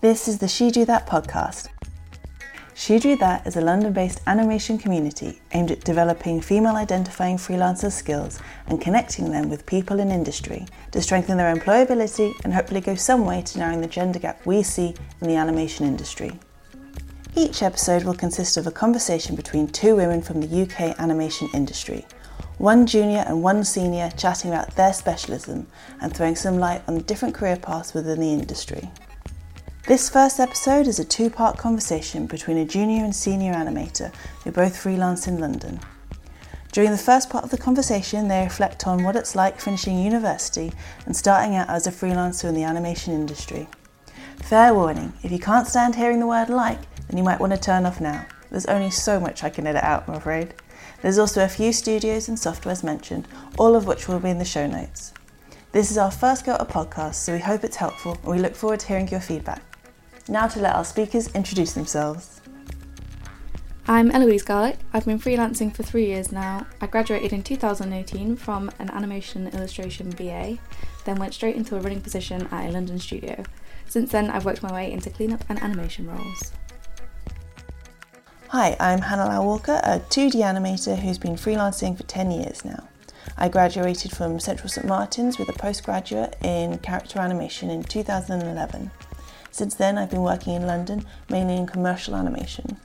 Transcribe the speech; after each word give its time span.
This 0.00 0.28
is 0.28 0.38
the 0.38 0.48
She 0.48 0.70
Drew 0.70 0.84
That 0.84 1.06
podcast. 1.06 1.77
She 2.88 2.98
Drew 2.98 3.16
That 3.16 3.46
is 3.46 3.54
a 3.54 3.60
London 3.60 3.92
based 3.92 4.22
animation 4.26 4.78
community 4.78 5.42
aimed 5.52 5.70
at 5.70 5.84
developing 5.84 6.40
female 6.40 6.74
identifying 6.76 7.36
freelancers' 7.36 7.92
skills 7.92 8.40
and 8.66 8.80
connecting 8.80 9.30
them 9.30 9.50
with 9.50 9.66
people 9.66 10.00
in 10.00 10.10
industry 10.10 10.64
to 10.92 11.02
strengthen 11.02 11.36
their 11.36 11.54
employability 11.54 12.32
and 12.44 12.54
hopefully 12.54 12.80
go 12.80 12.94
some 12.94 13.26
way 13.26 13.42
to 13.42 13.58
narrowing 13.58 13.82
the 13.82 13.88
gender 13.88 14.18
gap 14.18 14.40
we 14.46 14.62
see 14.62 14.94
in 15.20 15.28
the 15.28 15.36
animation 15.36 15.84
industry. 15.84 16.32
Each 17.36 17.62
episode 17.62 18.04
will 18.04 18.14
consist 18.14 18.56
of 18.56 18.66
a 18.66 18.70
conversation 18.70 19.36
between 19.36 19.68
two 19.68 19.94
women 19.94 20.22
from 20.22 20.40
the 20.40 20.62
UK 20.62 20.98
animation 20.98 21.50
industry, 21.52 22.06
one 22.56 22.86
junior 22.86 23.22
and 23.26 23.42
one 23.42 23.64
senior 23.64 24.10
chatting 24.16 24.50
about 24.50 24.76
their 24.76 24.94
specialism 24.94 25.66
and 26.00 26.16
throwing 26.16 26.36
some 26.36 26.58
light 26.58 26.80
on 26.88 26.94
the 26.94 27.02
different 27.02 27.34
career 27.34 27.56
paths 27.56 27.92
within 27.92 28.18
the 28.18 28.32
industry. 28.32 28.90
This 29.88 30.10
first 30.10 30.38
episode 30.38 30.86
is 30.86 30.98
a 30.98 31.04
two 31.04 31.30
part 31.30 31.56
conversation 31.56 32.26
between 32.26 32.58
a 32.58 32.66
junior 32.66 33.02
and 33.02 33.16
senior 33.16 33.54
animator 33.54 34.14
who 34.44 34.52
both 34.52 34.76
freelance 34.76 35.26
in 35.26 35.38
London. 35.38 35.80
During 36.72 36.90
the 36.90 36.98
first 36.98 37.30
part 37.30 37.42
of 37.42 37.48
the 37.48 37.56
conversation, 37.56 38.28
they 38.28 38.44
reflect 38.44 38.86
on 38.86 39.02
what 39.02 39.16
it's 39.16 39.34
like 39.34 39.58
finishing 39.58 39.98
university 39.98 40.74
and 41.06 41.16
starting 41.16 41.56
out 41.56 41.70
as 41.70 41.86
a 41.86 41.90
freelancer 41.90 42.50
in 42.50 42.54
the 42.54 42.64
animation 42.64 43.14
industry. 43.14 43.66
Fair 44.42 44.74
warning 44.74 45.14
if 45.22 45.32
you 45.32 45.38
can't 45.38 45.66
stand 45.66 45.94
hearing 45.94 46.20
the 46.20 46.26
word 46.26 46.50
like, 46.50 46.80
then 47.08 47.16
you 47.16 47.24
might 47.24 47.40
want 47.40 47.54
to 47.54 47.58
turn 47.58 47.86
off 47.86 47.98
now. 47.98 48.26
There's 48.50 48.66
only 48.66 48.90
so 48.90 49.18
much 49.18 49.42
I 49.42 49.48
can 49.48 49.66
edit 49.66 49.84
out, 49.84 50.06
I'm 50.06 50.16
afraid. 50.16 50.52
There's 51.00 51.18
also 51.18 51.42
a 51.42 51.48
few 51.48 51.72
studios 51.72 52.28
and 52.28 52.36
softwares 52.36 52.84
mentioned, 52.84 53.26
all 53.56 53.74
of 53.74 53.86
which 53.86 54.06
will 54.06 54.20
be 54.20 54.28
in 54.28 54.38
the 54.38 54.44
show 54.44 54.66
notes. 54.66 55.14
This 55.72 55.90
is 55.90 55.96
our 55.96 56.10
first 56.10 56.44
go 56.44 56.52
at 56.52 56.60
a 56.60 56.66
podcast, 56.66 57.14
so 57.14 57.32
we 57.32 57.38
hope 57.38 57.64
it's 57.64 57.76
helpful 57.76 58.18
and 58.22 58.32
we 58.32 58.38
look 58.38 58.54
forward 58.54 58.80
to 58.80 58.86
hearing 58.88 59.08
your 59.08 59.20
feedback. 59.20 59.62
Now 60.30 60.46
to 60.46 60.60
let 60.60 60.76
our 60.76 60.84
speakers 60.84 61.28
introduce 61.34 61.72
themselves. 61.72 62.42
I'm 63.86 64.10
Eloise 64.10 64.42
Garlick. 64.42 64.76
I've 64.92 65.06
been 65.06 65.18
freelancing 65.18 65.74
for 65.74 65.82
three 65.82 66.04
years 66.04 66.30
now. 66.30 66.66
I 66.82 66.86
graduated 66.86 67.32
in 67.32 67.42
2018 67.42 68.36
from 68.36 68.70
an 68.78 68.90
animation 68.90 69.48
illustration 69.48 70.10
BA, 70.10 70.58
then 71.06 71.16
went 71.16 71.32
straight 71.32 71.56
into 71.56 71.76
a 71.76 71.80
running 71.80 72.02
position 72.02 72.46
at 72.50 72.68
a 72.68 72.70
London 72.70 72.98
studio. 72.98 73.42
Since 73.86 74.12
then, 74.12 74.28
I've 74.28 74.44
worked 74.44 74.62
my 74.62 74.70
way 74.70 74.92
into 74.92 75.08
cleanup 75.08 75.46
and 75.48 75.62
animation 75.62 76.06
roles. 76.06 76.52
Hi, 78.48 78.76
I'm 78.78 79.00
Hannah 79.00 79.24
Lau 79.24 79.46
Walker, 79.46 79.80
a 79.82 79.98
2D 79.98 80.42
animator 80.42 80.98
who's 80.98 81.16
been 81.16 81.36
freelancing 81.36 81.96
for 81.96 82.02
10 82.02 82.30
years 82.32 82.66
now. 82.66 82.86
I 83.38 83.48
graduated 83.48 84.10
from 84.10 84.40
Central 84.40 84.68
St 84.68 84.86
Martin's 84.86 85.38
with 85.38 85.48
a 85.48 85.54
postgraduate 85.54 86.36
in 86.44 86.76
character 86.78 87.18
animation 87.18 87.70
in 87.70 87.82
2011. 87.82 88.90
Since 89.58 89.74
then, 89.74 89.98
I've 89.98 90.08
been 90.08 90.22
working 90.22 90.54
in 90.54 90.68
London, 90.68 91.04
mainly 91.28 91.56
in 91.56 91.66
commercial 91.66 92.14
animation. 92.14 92.76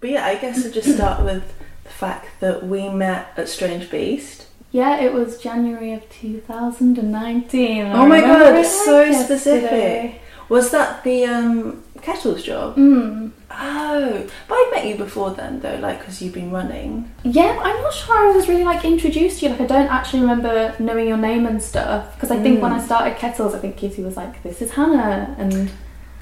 But 0.00 0.10
yeah, 0.10 0.26
I 0.26 0.34
guess 0.34 0.66
I'll 0.66 0.72
just 0.72 0.92
start 0.92 1.24
with 1.24 1.44
the 1.84 1.90
fact 1.90 2.40
that 2.40 2.66
we 2.66 2.88
met 2.88 3.28
at 3.36 3.48
Strange 3.48 3.92
Beast. 3.92 4.48
Yeah, 4.72 4.98
it 4.98 5.14
was 5.14 5.40
January 5.40 5.92
of 5.92 6.10
2019. 6.10 7.86
oh 7.86 8.04
my 8.04 8.20
god, 8.20 8.66
so 8.66 9.12
specific. 9.12 10.20
Was 10.48 10.72
that 10.72 11.04
the 11.04 11.26
um, 11.26 11.84
Kettles 12.02 12.42
job? 12.42 12.76
Mm. 12.76 13.30
Oh, 13.50 14.26
but 14.48 14.54
I 14.54 14.70
met 14.74 14.86
you 14.86 14.94
before 14.96 15.30
then 15.30 15.60
though, 15.60 15.76
like 15.76 15.98
because 16.00 16.20
you've 16.22 16.34
been 16.34 16.50
running. 16.50 17.10
Yeah, 17.24 17.58
I'm 17.62 17.82
not 17.82 17.92
sure 17.94 18.14
I 18.16 18.30
was 18.36 18.48
really 18.48 18.64
like 18.64 18.84
introduced 18.84 19.40
to 19.40 19.46
you. 19.46 19.52
Like 19.52 19.62
I 19.62 19.66
don't 19.66 19.88
actually 19.88 20.20
remember 20.20 20.74
knowing 20.78 21.08
your 21.08 21.16
name 21.16 21.46
and 21.46 21.62
stuff 21.62 22.14
because 22.14 22.30
I 22.30 22.38
think 22.42 22.62
when 22.62 22.72
I 22.72 22.78
Mm. 22.80 22.84
started 22.84 23.16
Kettles, 23.18 23.54
I 23.54 23.58
think 23.58 23.76
Kitty 23.76 24.02
was 24.02 24.16
like, 24.16 24.42
"This 24.42 24.60
is 24.62 24.70
Hannah," 24.72 25.34
and 25.38 25.70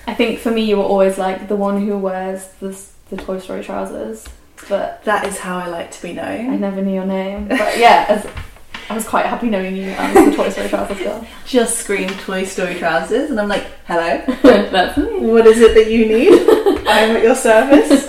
I 0.06 0.14
think 0.14 0.38
for 0.38 0.50
me 0.50 0.62
you 0.62 0.76
were 0.76 0.84
always 0.84 1.18
like 1.18 1.48
the 1.48 1.56
one 1.56 1.84
who 1.84 1.98
wears 1.98 2.46
the 2.60 2.76
the 3.10 3.16
Toy 3.16 3.38
Story 3.38 3.62
trousers, 3.62 4.24
but 4.68 5.02
That 5.04 5.26
is 5.26 5.38
how 5.38 5.58
I 5.58 5.66
like 5.68 5.90
to 5.92 6.02
be 6.02 6.12
known. 6.12 6.50
I 6.50 6.56
never 6.56 6.80
knew 6.82 6.94
your 6.94 7.06
name. 7.06 7.48
But 7.48 7.78
yeah, 7.78 8.06
as, 8.08 8.26
I 8.88 8.94
was 8.94 9.06
quite 9.06 9.26
happy 9.26 9.50
knowing 9.50 9.76
you 9.76 9.90
as 9.90 10.14
the 10.14 10.36
Toy 10.36 10.48
Story 10.50 10.68
trousers 10.68 10.98
girl. 10.98 11.26
Just 11.46 11.78
scream 11.78 12.08
Toy 12.08 12.44
Story 12.44 12.76
trousers, 12.76 13.30
and 13.30 13.40
I'm 13.40 13.48
like, 13.48 13.66
hello. 13.86 14.22
That's 14.42 14.96
me. 14.96 15.26
What 15.26 15.46
is 15.46 15.60
it 15.60 15.74
that 15.74 15.90
you 15.90 16.06
need? 16.06 16.32
I'm 16.88 17.16
at 17.16 17.22
your 17.22 17.34
service. 17.34 18.06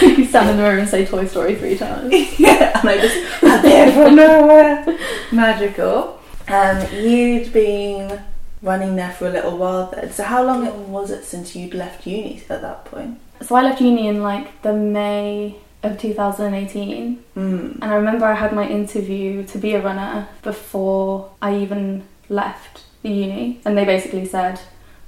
You 0.00 0.24
stand 0.24 0.50
in 0.50 0.56
the 0.56 0.62
room 0.62 0.78
and 0.80 0.88
say 0.88 1.04
Toy 1.04 1.26
Story 1.26 1.56
three 1.56 1.76
times. 1.76 2.12
yeah, 2.38 2.78
and 2.78 2.88
I 2.88 3.00
just 3.00 3.42
appear 3.42 3.92
from 3.92 4.14
nowhere. 4.14 4.98
Magical. 5.32 6.20
Um, 6.46 6.86
you'd 6.94 7.52
been 7.52 8.22
running 8.62 8.96
there 8.96 9.12
for 9.12 9.26
a 9.26 9.30
little 9.30 9.56
while 9.56 9.90
then. 9.90 10.12
So 10.12 10.22
how 10.22 10.44
long 10.44 10.92
was 10.92 11.10
it 11.10 11.24
since 11.24 11.56
you'd 11.56 11.74
left 11.74 12.06
uni 12.06 12.42
at 12.48 12.62
that 12.62 12.84
point? 12.84 13.18
So 13.42 13.56
I 13.56 13.62
left 13.62 13.80
uni 13.80 14.06
in 14.06 14.22
like 14.22 14.62
the 14.62 14.72
May 14.72 15.56
of 15.82 15.98
2018. 15.98 17.24
Mm. 17.36 17.74
And 17.74 17.84
I 17.84 17.94
remember 17.94 18.26
I 18.26 18.34
had 18.34 18.52
my 18.52 18.68
interview 18.68 19.44
to 19.44 19.58
be 19.58 19.74
a 19.74 19.82
runner 19.82 20.28
before 20.42 21.30
I 21.40 21.56
even 21.56 22.04
left 22.28 22.84
the 23.02 23.10
uni. 23.10 23.60
And 23.64 23.76
they 23.76 23.84
basically 23.84 24.26
said, 24.26 24.60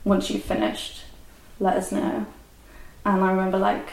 once 0.05 0.31
you've 0.31 0.45
finished, 0.45 1.05
let 1.61 1.77
us 1.77 1.93
know. 1.93 2.27
And 3.05 3.25
I 3.25 3.31
remember 3.31 3.59
like, 3.59 3.89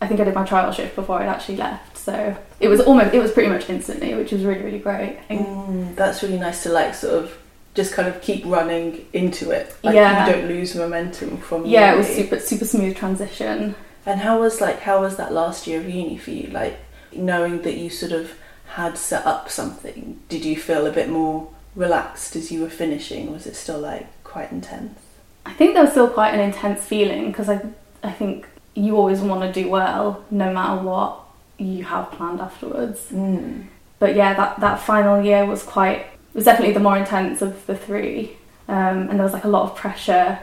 I 0.00 0.06
think 0.06 0.20
I 0.20 0.24
did 0.24 0.34
my 0.34 0.44
trial 0.44 0.72
shift 0.72 0.96
before 0.96 1.20
I'd 1.20 1.28
actually 1.28 1.56
left. 1.56 1.96
So 1.98 2.36
it 2.60 2.68
was 2.68 2.80
almost, 2.80 3.14
it 3.14 3.20
was 3.20 3.30
pretty 3.32 3.48
much 3.48 3.68
instantly, 3.68 4.14
which 4.14 4.32
was 4.32 4.44
really, 4.44 4.62
really 4.62 4.78
great. 4.78 5.18
Mm, 5.28 5.94
that's 5.94 6.22
really 6.22 6.38
nice 6.38 6.62
to 6.64 6.70
like 6.70 6.94
sort 6.94 7.14
of 7.14 7.38
just 7.74 7.94
kind 7.94 8.08
of 8.08 8.20
keep 8.20 8.44
running 8.44 9.06
into 9.12 9.50
it. 9.50 9.74
Like 9.82 9.94
Yeah. 9.94 10.26
you 10.26 10.32
don't 10.32 10.48
lose 10.48 10.74
momentum 10.74 11.38
from 11.38 11.64
Yeah, 11.64 11.94
it 11.94 11.98
was 11.98 12.06
super, 12.08 12.38
super 12.38 12.64
smooth 12.64 12.96
transition. 12.96 13.74
And 14.04 14.20
how 14.20 14.40
was 14.40 14.60
like 14.60 14.80
how 14.80 15.00
was 15.00 15.16
that 15.16 15.32
last 15.32 15.66
year 15.66 15.80
of 15.80 15.88
uni 15.88 16.18
for 16.18 16.30
you? 16.30 16.48
Like 16.48 16.78
knowing 17.12 17.62
that 17.62 17.76
you 17.76 17.90
sort 17.90 18.12
of 18.12 18.34
had 18.74 18.96
set 18.96 19.26
up 19.26 19.50
something, 19.50 20.20
did 20.28 20.44
you 20.44 20.56
feel 20.56 20.86
a 20.86 20.92
bit 20.92 21.08
more 21.08 21.50
relaxed 21.74 22.36
as 22.36 22.50
you 22.50 22.62
were 22.62 22.70
finishing? 22.70 23.32
Was 23.32 23.46
it 23.46 23.56
still 23.56 23.78
like 23.78 24.06
quite 24.24 24.50
intense? 24.50 24.98
I 25.44 25.52
think 25.52 25.74
there 25.74 25.82
was 25.82 25.92
still 25.92 26.08
quite 26.08 26.34
an 26.34 26.40
intense 26.40 26.84
feeling 26.84 27.28
because 27.28 27.48
I, 27.48 27.60
I 28.02 28.12
think 28.12 28.46
you 28.74 28.96
always 28.96 29.20
want 29.20 29.42
to 29.42 29.62
do 29.62 29.68
well 29.68 30.24
no 30.30 30.52
matter 30.52 30.82
what 30.82 31.20
you 31.58 31.84
have 31.84 32.10
planned 32.12 32.40
afterwards. 32.40 33.08
Mm. 33.10 33.66
But 33.98 34.16
yeah, 34.16 34.34
that, 34.34 34.60
that 34.60 34.80
final 34.80 35.22
year 35.22 35.44
was 35.46 35.62
quite, 35.62 35.98
it 35.98 36.34
was 36.34 36.44
definitely 36.44 36.74
the 36.74 36.80
more 36.80 36.96
intense 36.96 37.42
of 37.42 37.66
the 37.66 37.76
three. 37.76 38.36
Um, 38.68 39.08
and 39.08 39.10
there 39.10 39.24
was 39.24 39.32
like 39.32 39.44
a 39.44 39.48
lot 39.48 39.70
of 39.70 39.76
pressure 39.76 40.38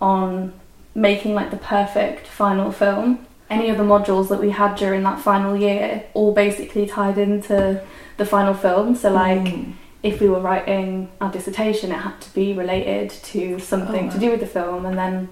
on 0.00 0.52
making 0.94 1.34
like 1.34 1.50
the 1.50 1.56
perfect 1.56 2.26
final 2.26 2.70
film. 2.72 3.26
Any 3.48 3.68
of 3.70 3.76
the 3.78 3.84
modules 3.84 4.28
that 4.28 4.40
we 4.40 4.50
had 4.50 4.76
during 4.76 5.02
that 5.02 5.20
final 5.20 5.56
year 5.56 6.04
all 6.14 6.32
basically 6.32 6.86
tied 6.86 7.18
into 7.18 7.80
the 8.16 8.24
final 8.24 8.54
film. 8.54 8.94
So 8.94 9.10
like 9.12 9.40
Mm. 9.40 9.72
if 10.02 10.20
we 10.20 10.28
were 10.28 10.40
writing 10.40 11.08
our 11.20 11.30
dissertation, 11.30 11.90
it 11.90 11.96
had 11.96 12.20
to 12.20 12.34
be 12.34 12.52
related 12.52 13.10
to 13.32 13.58
something 13.58 14.08
Oh, 14.08 14.12
to 14.12 14.18
do 14.18 14.30
with 14.30 14.40
the 14.40 14.46
film, 14.46 14.86
and 14.86 14.96
then 14.96 15.28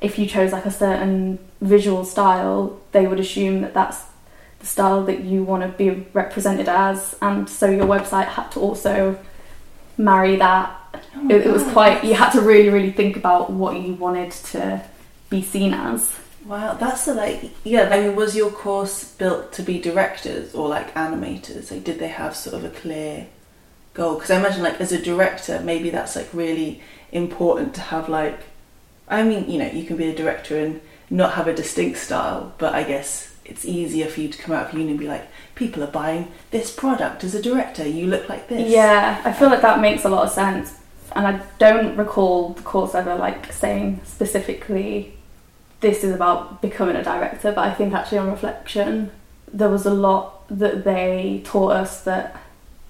if 0.00 0.18
you 0.18 0.26
chose 0.26 0.52
like 0.52 0.64
a 0.66 0.70
certain 0.70 1.38
visual 1.60 2.04
style, 2.04 2.78
they 2.92 3.06
would 3.06 3.20
assume 3.20 3.60
that 3.62 3.74
that's 3.74 4.00
the 4.60 4.66
style 4.66 5.04
that 5.04 5.20
you 5.20 5.42
want 5.44 5.62
to 5.62 5.68
be 5.68 6.06
represented 6.14 6.68
as, 6.68 7.14
and 7.20 7.48
so 7.48 7.66
your 7.70 7.86
website 7.86 8.26
had 8.26 8.50
to 8.52 8.60
also 8.60 9.16
marry 9.96 10.36
that. 10.36 10.70
Oh 11.16 11.28
It, 11.28 11.46
it 11.46 11.52
was 11.52 11.64
quite. 11.64 12.02
You 12.04 12.14
had 12.14 12.30
to 12.30 12.40
really, 12.40 12.70
really 12.70 12.92
think 12.92 13.16
about 13.16 13.50
what 13.50 13.76
you 13.80 13.94
wanted 13.94 14.30
to 14.52 14.80
be 15.30 15.42
seen 15.42 15.74
as. 15.74 16.14
Wow, 16.44 16.74
that's 16.74 17.04
the 17.04 17.14
like 17.14 17.50
yeah. 17.64 17.88
I 17.90 18.00
mean, 18.00 18.16
was 18.16 18.36
your 18.36 18.50
course 18.50 19.04
built 19.04 19.52
to 19.54 19.62
be 19.62 19.78
directors 19.78 20.54
or 20.54 20.68
like 20.68 20.94
animators? 20.94 21.70
Like, 21.70 21.84
did 21.84 21.98
they 21.98 22.08
have 22.08 22.34
sort 22.34 22.56
of 22.56 22.64
a 22.64 22.70
clear 22.70 23.26
goal? 23.94 24.14
Because 24.14 24.30
I 24.30 24.38
imagine 24.38 24.62
like 24.62 24.80
as 24.80 24.92
a 24.92 25.02
director, 25.02 25.60
maybe 25.60 25.90
that's 25.90 26.16
like 26.16 26.28
really 26.32 26.80
important 27.12 27.74
to 27.74 27.80
have 27.80 28.08
like. 28.08 28.40
I 29.08 29.22
mean, 29.22 29.50
you 29.50 29.58
know, 29.58 29.70
you 29.70 29.84
can 29.84 29.96
be 29.96 30.08
a 30.08 30.14
director 30.14 30.58
and 30.58 30.80
not 31.10 31.32
have 31.32 31.48
a 31.48 31.54
distinct 31.54 31.98
style, 31.98 32.52
but 32.58 32.74
I 32.74 32.82
guess 32.82 33.34
it's 33.44 33.64
easier 33.64 34.06
for 34.06 34.20
you 34.20 34.28
to 34.28 34.38
come 34.38 34.54
out 34.54 34.68
of 34.68 34.78
uni 34.78 34.90
and 34.90 34.98
be 34.98 35.08
like, 35.08 35.26
people 35.54 35.82
are 35.82 35.90
buying 35.90 36.30
this 36.50 36.70
product 36.70 37.24
as 37.24 37.34
a 37.34 37.42
director. 37.42 37.86
You 37.86 38.06
look 38.06 38.28
like 38.28 38.48
this. 38.48 38.70
Yeah, 38.70 39.20
I 39.24 39.32
feel 39.32 39.48
like 39.48 39.62
that 39.62 39.80
makes 39.80 40.04
a 40.04 40.10
lot 40.10 40.26
of 40.26 40.30
sense. 40.30 40.74
And 41.16 41.26
I 41.26 41.42
don't 41.58 41.96
recall 41.96 42.50
the 42.50 42.62
course 42.62 42.94
ever 42.94 43.14
like 43.14 43.50
saying 43.52 44.02
specifically 44.04 45.17
this 45.80 46.02
is 46.04 46.14
about 46.14 46.60
becoming 46.62 46.96
a 46.96 47.02
director, 47.04 47.52
but 47.52 47.58
I 47.64 47.72
think 47.72 47.94
actually 47.94 48.18
on 48.18 48.30
reflection 48.30 49.10
there 49.52 49.68
was 49.70 49.86
a 49.86 49.94
lot 49.94 50.46
that 50.48 50.84
they 50.84 51.40
taught 51.44 51.72
us 51.72 52.02
that 52.02 52.36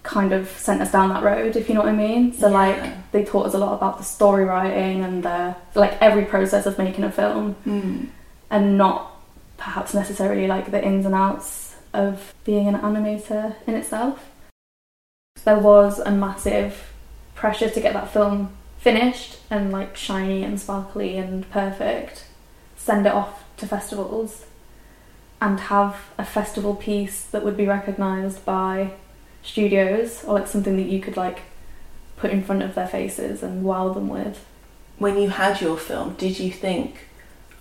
kind 0.02 0.32
of 0.32 0.48
sent 0.48 0.80
us 0.80 0.90
down 0.90 1.10
that 1.10 1.22
road, 1.22 1.54
if 1.54 1.68
you 1.68 1.74
know 1.74 1.80
what 1.82 1.88
I 1.90 1.92
mean. 1.92 2.32
So 2.32 2.48
Yeah. 2.48 2.54
like 2.54 3.12
they 3.12 3.24
taught 3.24 3.46
us 3.46 3.54
a 3.54 3.58
lot 3.58 3.74
about 3.74 3.98
the 3.98 4.04
story 4.04 4.44
writing 4.44 5.04
and 5.04 5.22
the 5.22 5.54
like 5.74 6.00
every 6.00 6.24
process 6.24 6.66
of 6.66 6.78
making 6.78 7.04
a 7.04 7.12
film 7.12 7.54
Mm. 7.66 8.08
and 8.50 8.78
not 8.78 9.12
perhaps 9.56 9.92
necessarily 9.94 10.46
like 10.46 10.70
the 10.70 10.82
ins 10.84 11.04
and 11.04 11.14
outs 11.14 11.74
of 11.92 12.32
being 12.44 12.68
an 12.68 12.76
animator 12.76 13.54
in 13.66 13.74
itself. 13.74 14.30
There 15.44 15.58
was 15.58 15.98
a 16.00 16.10
massive 16.10 16.92
pressure 17.34 17.70
to 17.70 17.80
get 17.80 17.92
that 17.92 18.10
film 18.12 18.50
finished 18.78 19.38
and 19.50 19.70
like 19.72 19.96
shiny 19.96 20.42
and 20.42 20.58
sparkly 20.60 21.16
and 21.18 21.48
perfect, 21.50 22.24
send 22.88 23.06
it 23.06 23.12
off 23.12 23.44
to 23.58 23.66
festivals, 23.66 24.46
and 25.42 25.60
have 25.60 25.94
a 26.16 26.24
festival 26.24 26.74
piece 26.74 27.22
that 27.32 27.44
would 27.44 27.54
be 27.54 27.66
recognised 27.66 28.42
by 28.46 28.92
studios 29.42 30.24
or 30.24 30.38
like 30.38 30.46
something 30.46 30.78
that 30.78 30.90
you 30.92 30.98
could 30.98 31.14
like 31.14 31.40
put 32.16 32.30
in 32.30 32.42
front 32.42 32.62
of 32.62 32.74
their 32.74 32.88
faces 32.88 33.42
and 33.42 33.62
wow 33.62 33.92
them 33.92 34.08
with. 34.08 34.42
When 34.96 35.18
you 35.18 35.28
had 35.28 35.60
your 35.60 35.76
film, 35.76 36.14
did 36.14 36.40
you 36.40 36.50
think, 36.50 37.08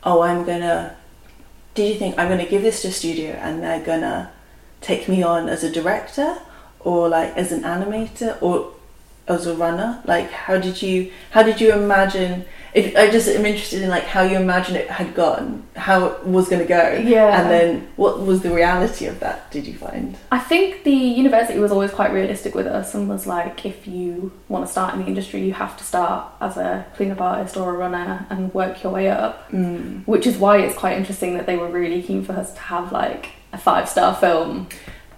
oh, 0.02 0.22
I'm 0.22 0.46
gonna. 0.46 0.96
Did 1.76 1.90
you 1.90 2.00
think 2.00 2.18
I'm 2.18 2.30
gonna 2.30 2.52
give 2.54 2.62
this 2.62 2.82
to 2.84 2.88
a 2.88 2.92
studio 2.92 3.32
and 3.32 3.62
they're 3.62 3.84
gonna 3.84 4.32
take 4.80 5.10
me 5.10 5.24
on 5.24 5.50
as 5.50 5.62
a 5.62 5.70
director 5.70 6.38
or 6.80 7.10
like 7.10 7.36
as 7.36 7.52
an 7.52 7.64
animator 7.64 8.42
or 8.42 8.72
as 9.28 9.46
a 9.46 9.54
runner? 9.54 10.02
Like, 10.06 10.32
how 10.32 10.58
did 10.58 10.82
you 10.82 11.12
how 11.32 11.44
did 11.44 11.60
you 11.60 11.74
imagine? 11.74 12.46
If 12.74 12.96
I 12.96 13.10
just 13.10 13.28
am 13.28 13.46
interested 13.46 13.82
in 13.82 13.90
like 13.90 14.04
how 14.04 14.22
you 14.22 14.38
imagine 14.38 14.76
it 14.76 14.90
had 14.90 15.14
gone, 15.16 15.64
how 15.76 16.06
it 16.08 16.26
was 16.26 16.48
gonna 16.50 16.66
go, 16.66 17.02
Yeah. 17.04 17.42
and 17.42 17.50
then 17.50 17.88
what 17.96 18.20
was 18.22 18.42
the 18.42 18.52
reality 18.52 19.06
of 19.08 19.20
that? 19.22 19.50
Did 19.52 19.66
you 19.66 19.74
find? 19.74 20.18
I 20.32 20.40
think 20.40 20.84
the 20.84 20.92
university 20.92 21.60
was 21.60 21.72
always 21.72 21.92
quite 21.92 22.12
realistic 22.12 22.54
with 22.56 22.68
us 22.68 22.94
and 22.94 23.08
was 23.10 23.26
like, 23.26 23.66
if 23.66 23.88
you 23.88 24.32
want 24.50 24.66
to 24.66 24.72
start 24.72 24.94
in 24.94 25.02
the 25.02 25.08
industry, 25.08 25.42
you 25.42 25.54
have 25.54 25.78
to 25.78 25.84
start 25.84 26.30
as 26.42 26.58
a 26.58 26.86
cleanup 26.96 27.22
artist 27.22 27.58
or 27.58 27.70
a 27.74 27.78
runner 27.78 28.26
and 28.30 28.54
work 28.54 28.84
your 28.84 28.92
way 28.92 29.10
up. 29.10 29.50
Mm. 29.52 30.06
Which 30.06 30.28
is 30.28 30.38
why 30.38 30.58
it's 30.60 30.76
quite 30.78 30.98
interesting 30.98 31.34
that 31.36 31.46
they 31.46 31.58
were 31.58 31.70
really 31.70 32.02
keen 32.02 32.24
for 32.24 32.34
us 32.34 32.54
to 32.54 32.60
have 32.60 32.92
like 32.92 33.30
a 33.54 33.58
five 33.58 33.88
star 33.90 34.14
film. 34.16 34.68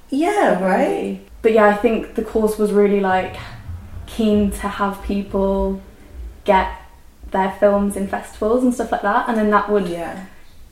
Yeah, 0.09 0.63
right. 0.63 1.19
But 1.41 1.53
yeah, 1.53 1.65
I 1.67 1.73
think 1.75 2.15
the 2.15 2.23
course 2.23 2.57
was 2.57 2.71
really 2.71 2.99
like 2.99 3.35
keen 4.07 4.51
to 4.51 4.67
have 4.67 5.01
people 5.03 5.81
get 6.45 6.71
their 7.31 7.51
films 7.59 7.95
in 7.95 8.07
festivals 8.07 8.63
and 8.63 8.73
stuff 8.73 8.91
like 8.91 9.01
that, 9.03 9.27
and 9.29 9.37
then 9.37 9.49
that 9.51 9.69
would 9.69 9.87
Yeah, 9.87 10.25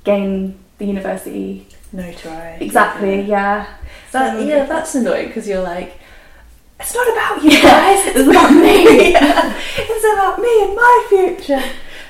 gain 0.04 0.58
the 0.78 0.86
university 0.86 1.68
notoriety. 1.92 2.66
exactly. 2.66 3.22
Yeah. 3.22 3.66
That, 4.12 4.38
So- 4.38 4.40
yeah, 4.46 4.66
that's 4.66 4.96
annoying 4.96 5.28
because 5.28 5.48
you're 5.48 5.62
like, 5.64 6.00
it's 6.80 6.94
not 6.94 7.08
about 7.12 7.44
you 7.44 7.52
guys. 7.62 8.06
it's 8.08 8.28
about 8.30 8.52
me. 8.66 9.12
yeah, 9.12 9.54
it's 9.78 10.14
about 10.14 10.40
me 10.40 10.64
and 10.64 10.76
my 10.76 11.06
future. 11.10 11.64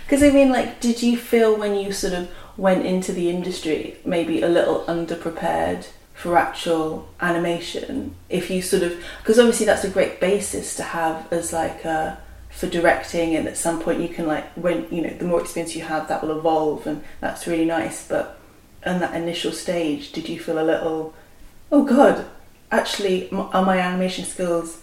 Because 0.06 0.24
I 0.24 0.30
mean, 0.30 0.50
like, 0.52 0.80
did 0.80 1.02
you 1.04 1.18
feel 1.18 1.56
when 1.58 1.76
you 1.76 1.92
sort 1.92 2.14
of 2.14 2.30
went 2.58 2.86
into 2.86 3.12
the 3.14 3.30
industry 3.30 3.98
maybe 4.06 4.42
a 4.42 4.48
little 4.50 4.84
underprepared 4.86 5.86
for 6.14 6.38
actual 6.38 7.08
animation? 7.22 8.16
If 8.30 8.50
you 8.50 8.62
sort 8.62 8.84
of, 8.84 8.94
because 9.20 9.38
obviously 9.40 9.66
that's 9.66 9.84
a 9.84 9.90
great 9.90 10.20
basis 10.20 10.76
to 10.78 10.84
have 10.84 11.32
as 11.32 11.52
like 11.54 11.84
a 11.86 12.20
for 12.58 12.68
directing, 12.68 13.36
and 13.36 13.48
at 13.48 13.56
some 13.56 13.80
point 13.80 14.02
you 14.02 14.10
can 14.10 14.26
like 14.26 14.46
when 14.54 14.88
you 14.90 15.02
know 15.02 15.12
the 15.12 15.26
more 15.26 15.40
experience 15.40 15.76
you 15.76 15.84
have, 15.84 16.08
that 16.08 16.24
will 16.24 16.38
evolve, 16.38 16.88
and 16.88 17.04
that's 17.22 17.46
really 17.46 17.66
nice. 17.66 18.08
But 18.08 18.40
on 18.86 19.00
that 19.00 19.16
initial 19.16 19.52
stage, 19.52 20.12
did 20.12 20.28
you 20.28 20.40
feel 20.40 20.60
a 20.60 20.66
little, 20.66 21.14
oh 21.72 21.84
god, 21.84 22.26
actually, 22.72 23.30
are 23.32 23.66
my 23.66 23.78
animation 23.78 24.26
skills 24.26 24.82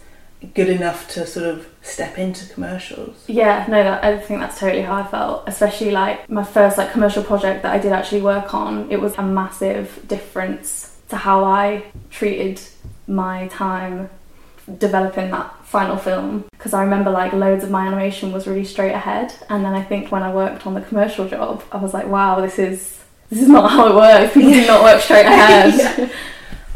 good 0.53 0.69
enough 0.69 1.09
to 1.09 1.25
sort 1.25 1.45
of 1.45 1.67
step 1.81 2.17
into 2.17 2.47
commercials? 2.53 3.25
Yeah, 3.27 3.65
no, 3.67 3.83
that, 3.83 4.03
I 4.03 4.19
think 4.19 4.39
that's 4.39 4.59
totally 4.59 4.83
how 4.83 4.95
I 4.95 5.07
felt. 5.07 5.43
Especially 5.47 5.91
like 5.91 6.29
my 6.29 6.43
first 6.45 6.77
like 6.77 6.93
commercial 6.93 7.23
project 7.23 7.63
that 7.63 7.73
I 7.73 7.79
did 7.79 7.91
actually 7.91 8.21
work 8.21 8.53
on. 8.53 8.89
It 8.89 9.01
was 9.01 9.15
a 9.15 9.23
massive 9.23 10.01
difference 10.07 10.97
to 11.09 11.17
how 11.17 11.43
I 11.43 11.83
treated 12.09 12.61
my 13.07 13.47
time 13.47 14.09
developing 14.79 15.29
that 15.31 15.53
final 15.65 15.95
film 15.97 16.43
because 16.57 16.73
I 16.73 16.83
remember 16.83 17.11
like 17.11 17.33
loads 17.33 17.63
of 17.63 17.69
my 17.69 17.85
animation 17.85 18.31
was 18.31 18.47
really 18.47 18.65
straight 18.65 18.93
ahead 18.93 19.33
and 19.49 19.63
then 19.63 19.73
I 19.75 19.83
think 19.83 20.11
when 20.11 20.23
I 20.23 20.33
worked 20.33 20.65
on 20.65 20.73
the 20.73 20.81
commercial 20.81 21.27
job 21.27 21.63
I 21.71 21.77
was 21.77 21.93
like 21.93 22.07
wow 22.07 22.41
this 22.41 22.57
is 22.57 22.99
this 23.29 23.41
is 23.43 23.47
not 23.47 23.69
how 23.75 23.87
it 23.89 23.95
works 23.95 24.33
people 24.33 24.51
do 24.51 24.65
not 24.65 24.83
work 24.83 25.01
straight 25.01 25.25
ahead 25.27 26.11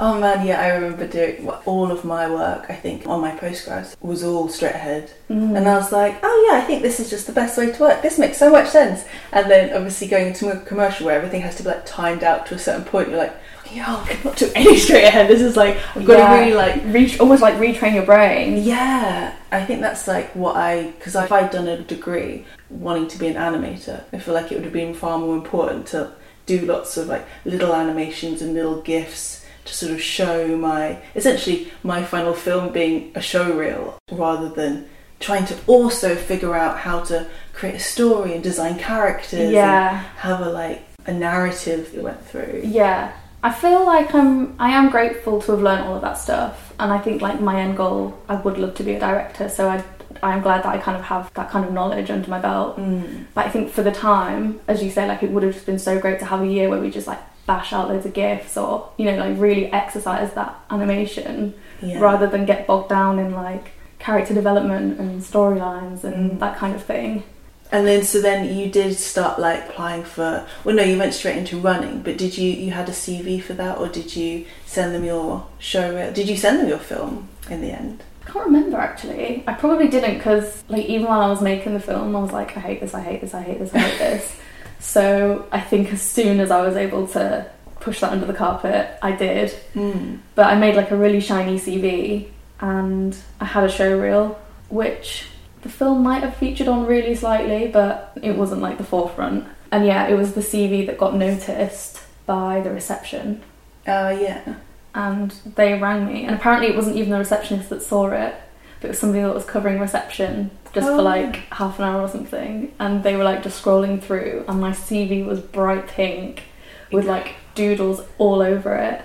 Oh 0.01 0.17
man, 0.17 0.47
yeah, 0.47 0.61
I 0.61 0.69
remember 0.69 1.05
doing 1.05 1.45
all 1.65 1.91
of 1.91 2.05
my 2.05 2.29
work. 2.29 2.67
I 2.69 2.73
think 2.73 3.05
on 3.05 3.19
my 3.19 3.31
postgrads 3.31 3.97
was 3.99 4.23
all 4.23 4.47
straight 4.47 4.75
ahead, 4.75 5.11
Mm. 5.29 5.57
and 5.57 5.67
I 5.67 5.75
was 5.75 5.91
like, 5.91 6.15
oh 6.23 6.47
yeah, 6.49 6.57
I 6.57 6.61
think 6.61 6.81
this 6.83 7.01
is 7.01 7.09
just 7.09 7.27
the 7.27 7.33
best 7.33 7.57
way 7.57 7.69
to 7.69 7.79
work. 7.81 8.01
This 8.01 8.17
makes 8.17 8.37
so 8.37 8.49
much 8.49 8.69
sense. 8.69 9.03
And 9.33 9.51
then 9.51 9.75
obviously 9.75 10.07
going 10.07 10.27
into 10.27 10.49
a 10.53 10.59
commercial 10.61 11.05
where 11.05 11.17
everything 11.17 11.41
has 11.41 11.55
to 11.57 11.63
be 11.63 11.67
like 11.69 11.85
timed 11.85 12.23
out 12.23 12.45
to 12.45 12.55
a 12.55 12.57
certain 12.57 12.85
point, 12.85 13.09
you're 13.09 13.17
like, 13.17 13.35
yo, 13.73 13.83
I 13.83 14.05
cannot 14.07 14.37
do 14.37 14.51
any 14.55 14.77
straight 14.77 15.03
ahead. 15.05 15.27
This 15.27 15.41
is 15.41 15.55
like 15.57 15.77
I've 15.95 16.05
got 16.05 16.17
Yeah. 16.17 16.29
to 16.33 16.39
really 16.39 16.53
like 16.53 16.81
reach, 16.85 17.19
almost 17.19 17.41
like 17.41 17.55
retrain 17.55 17.93
your 17.93 18.05
brain 18.05 18.57
Yeah, 18.63 19.33
I 19.51 19.63
think 19.65 19.81
that's 19.81 20.07
like 20.07 20.35
what 20.35 20.55
I 20.55 20.91
because 20.97 21.15
if 21.15 21.31
I'd 21.31 21.51
done 21.51 21.67
a 21.67 21.77
degree 21.81 22.45
wanting 22.69 23.07
to 23.07 23.17
be 23.17 23.27
an 23.27 23.35
animator, 23.35 24.03
I 24.13 24.19
feel 24.19 24.33
like 24.33 24.51
it 24.51 24.55
would 24.55 24.63
have 24.63 24.73
been 24.73 24.93
far 24.93 25.17
more 25.19 25.35
important 25.35 25.87
to 25.87 26.11
do 26.45 26.59
lots 26.61 26.97
of 26.97 27.07
like 27.07 27.25
little 27.45 27.73
animations 27.75 28.41
and 28.41 28.53
little 28.53 28.81
gifs 28.81 29.45
to 29.65 29.73
sort 29.73 29.91
of 29.91 30.01
show 30.01 30.57
my 30.57 30.97
essentially 31.15 31.71
my 31.83 32.03
final 32.03 32.33
film 32.33 32.71
being 32.73 33.11
a 33.15 33.21
show 33.21 33.51
reel 33.53 33.97
rather 34.11 34.49
than 34.49 34.87
trying 35.19 35.45
to 35.45 35.55
also 35.67 36.15
figure 36.15 36.55
out 36.55 36.79
how 36.79 37.01
to 37.01 37.27
create 37.53 37.75
a 37.75 37.79
story 37.79 38.33
and 38.33 38.41
design 38.41 38.79
characters 38.79 39.33
and 39.41 39.51
yeah 39.51 39.99
have 40.17 40.39
a 40.39 40.49
like 40.49 40.81
a 41.05 41.11
narrative 41.13 41.91
that 41.93 42.03
went 42.03 42.23
through. 42.25 42.61
Yeah, 42.63 43.11
I 43.41 43.51
feel 43.51 43.85
like 43.85 44.13
I'm 44.13 44.55
I 44.59 44.71
am 44.71 44.89
grateful 44.89 45.41
to 45.43 45.51
have 45.53 45.61
learned 45.61 45.85
all 45.85 45.95
of 45.95 46.01
that 46.01 46.17
stuff, 46.17 46.73
and 46.79 46.91
I 46.91 46.99
think 46.99 47.21
like 47.21 47.39
my 47.39 47.59
end 47.61 47.77
goal, 47.77 48.17
I 48.27 48.35
would 48.35 48.57
love 48.57 48.75
to 48.75 48.83
be 48.83 48.93
a 48.93 48.99
director. 48.99 49.47
So 49.49 49.69
I 49.69 49.83
I'm 50.21 50.41
glad 50.41 50.63
that 50.63 50.73
I 50.75 50.77
kind 50.77 50.97
of 50.97 51.03
have 51.05 51.33
that 51.35 51.49
kind 51.49 51.63
of 51.65 51.71
knowledge 51.71 52.09
under 52.09 52.29
my 52.29 52.39
belt. 52.39 52.77
Mm. 52.77 53.25
But 53.33 53.45
I 53.45 53.49
think 53.49 53.71
for 53.71 53.83
the 53.83 53.91
time, 53.91 54.59
as 54.67 54.83
you 54.83 54.89
say, 54.91 55.07
like 55.07 55.23
it 55.23 55.31
would 55.31 55.43
have 55.43 55.53
just 55.53 55.65
been 55.65 55.79
so 55.79 55.99
great 55.99 56.19
to 56.19 56.25
have 56.25 56.41
a 56.41 56.47
year 56.47 56.67
where 56.69 56.81
we 56.81 56.89
just 56.91 57.07
like 57.07 57.19
bash 57.45 57.71
out 57.73 57.87
loads 57.89 58.05
of 58.05 58.13
gifs 58.13 58.57
or 58.57 58.89
you 58.97 59.05
know 59.05 59.15
like 59.17 59.39
really 59.39 59.71
exercise 59.71 60.33
that 60.33 60.53
animation 60.69 61.53
Yeah. 61.81 61.99
rather 61.99 62.27
than 62.27 62.45
get 62.45 62.67
bogged 62.67 62.89
down 62.89 63.17
in 63.19 63.33
like 63.33 63.71
character 63.99 64.33
development 64.33 64.99
and 64.99 65.21
storylines 65.21 66.03
and 66.03 66.31
Mm. 66.33 66.39
that 66.39 66.57
kind 66.57 66.75
of 66.75 66.83
thing. 66.83 67.23
And 67.71 67.85
then, 67.85 68.03
so 68.03 68.19
then 68.19 68.57
you 68.57 68.69
did 68.69 68.95
start 68.97 69.39
like 69.39 69.69
applying 69.69 70.03
for. 70.03 70.47
Well, 70.63 70.75
no, 70.75 70.83
you 70.83 70.97
went 70.97 71.13
straight 71.13 71.37
into 71.37 71.57
running. 71.57 72.01
But 72.01 72.17
did 72.17 72.37
you 72.37 72.49
you 72.49 72.71
had 72.71 72.89
a 72.89 72.93
CV 72.93 73.41
for 73.41 73.53
that, 73.53 73.77
or 73.77 73.87
did 73.87 74.15
you 74.15 74.45
send 74.65 74.95
them 74.95 75.03
your 75.03 75.45
show 75.59 75.95
reel? 75.95 76.11
Did 76.11 76.27
you 76.27 76.35
send 76.35 76.59
them 76.59 76.67
your 76.67 76.79
film 76.79 77.29
in 77.49 77.61
the 77.61 77.71
end? 77.71 78.03
I 78.25 78.31
can't 78.31 78.45
remember 78.45 78.77
actually. 78.77 79.43
I 79.47 79.53
probably 79.53 79.87
didn't 79.87 80.15
because, 80.15 80.63
like, 80.67 80.85
even 80.85 81.07
while 81.07 81.21
I 81.21 81.29
was 81.29 81.41
making 81.41 81.73
the 81.73 81.79
film, 81.79 82.15
I 82.15 82.19
was 82.19 82.31
like, 82.31 82.55
I 82.57 82.59
hate 82.59 82.79
this, 82.79 82.93
I 82.93 83.01
hate 83.01 83.21
this, 83.21 83.33
I 83.33 83.41
hate 83.41 83.59
this, 83.59 83.73
I 83.73 83.79
hate 83.79 83.99
this. 83.99 84.35
So 84.81 85.45
I 85.51 85.59
think 85.59 85.91
as 85.91 86.01
soon 86.01 86.39
as 86.39 86.51
I 86.51 86.61
was 86.61 86.77
able 86.77 87.05
to 87.07 87.45
push 87.81 87.99
that 87.99 88.13
under 88.13 88.25
the 88.25 88.33
carpet, 88.33 88.97
I 89.01 89.11
did. 89.11 89.53
Mm. 89.73 90.19
But 90.35 90.45
I 90.47 90.55
made 90.55 90.75
like 90.75 90.91
a 90.91 90.95
really 90.95 91.19
shiny 91.19 91.59
CV 91.59 92.29
and 92.61 93.15
I 93.39 93.45
had 93.45 93.65
a 93.65 93.69
show 93.69 93.99
reel, 93.99 94.39
which 94.69 95.25
the 95.61 95.69
film 95.69 96.03
might 96.03 96.23
have 96.23 96.35
featured 96.37 96.67
on 96.67 96.85
really 96.85 97.15
slightly, 97.15 97.67
but 97.67 98.11
it 98.21 98.35
wasn't 98.37 98.61
like 98.61 98.77
the 98.77 98.83
forefront. 98.83 99.45
And 99.71 99.85
yeah, 99.85 100.07
it 100.07 100.15
was 100.15 100.33
the 100.33 100.41
CV 100.41 100.85
that 100.87 100.97
got 100.97 101.15
noticed 101.15 102.01
by 102.25 102.61
the 102.61 102.69
reception 102.71 103.41
Uh, 103.87 104.15
yeah. 104.19 104.55
and 104.93 105.31
they 105.55 105.77
rang 105.79 106.05
me 106.05 106.25
and 106.25 106.35
apparently 106.35 106.67
it 106.67 106.75
wasn't 106.75 106.95
even 106.95 107.11
the 107.11 107.17
receptionist 107.17 107.69
that 107.69 107.81
saw 107.81 108.07
it 108.11 108.35
but 108.79 108.85
it 108.87 108.89
was 108.89 108.99
somebody 108.99 109.21
that 109.23 109.33
was 109.33 109.45
covering 109.45 109.79
reception 109.79 110.51
just 110.73 110.87
Oh. 110.87 110.97
for 110.97 111.01
like 111.01 111.37
half 111.51 111.79
an 111.79 111.85
hour 111.85 112.01
or 112.01 112.07
something 112.07 112.71
and 112.79 113.01
they 113.03 113.15
were 113.15 113.23
like 113.23 113.41
just 113.41 113.63
scrolling 113.63 113.99
through 114.01 114.45
and 114.47 114.61
my 114.61 114.71
cv 114.71 115.25
was 115.25 115.39
bright 115.39 115.87
pink 115.87 116.43
with 116.91 117.05
like 117.13 117.33
doodles 117.55 118.01
all 118.19 118.43
over 118.43 118.75
it 118.75 119.01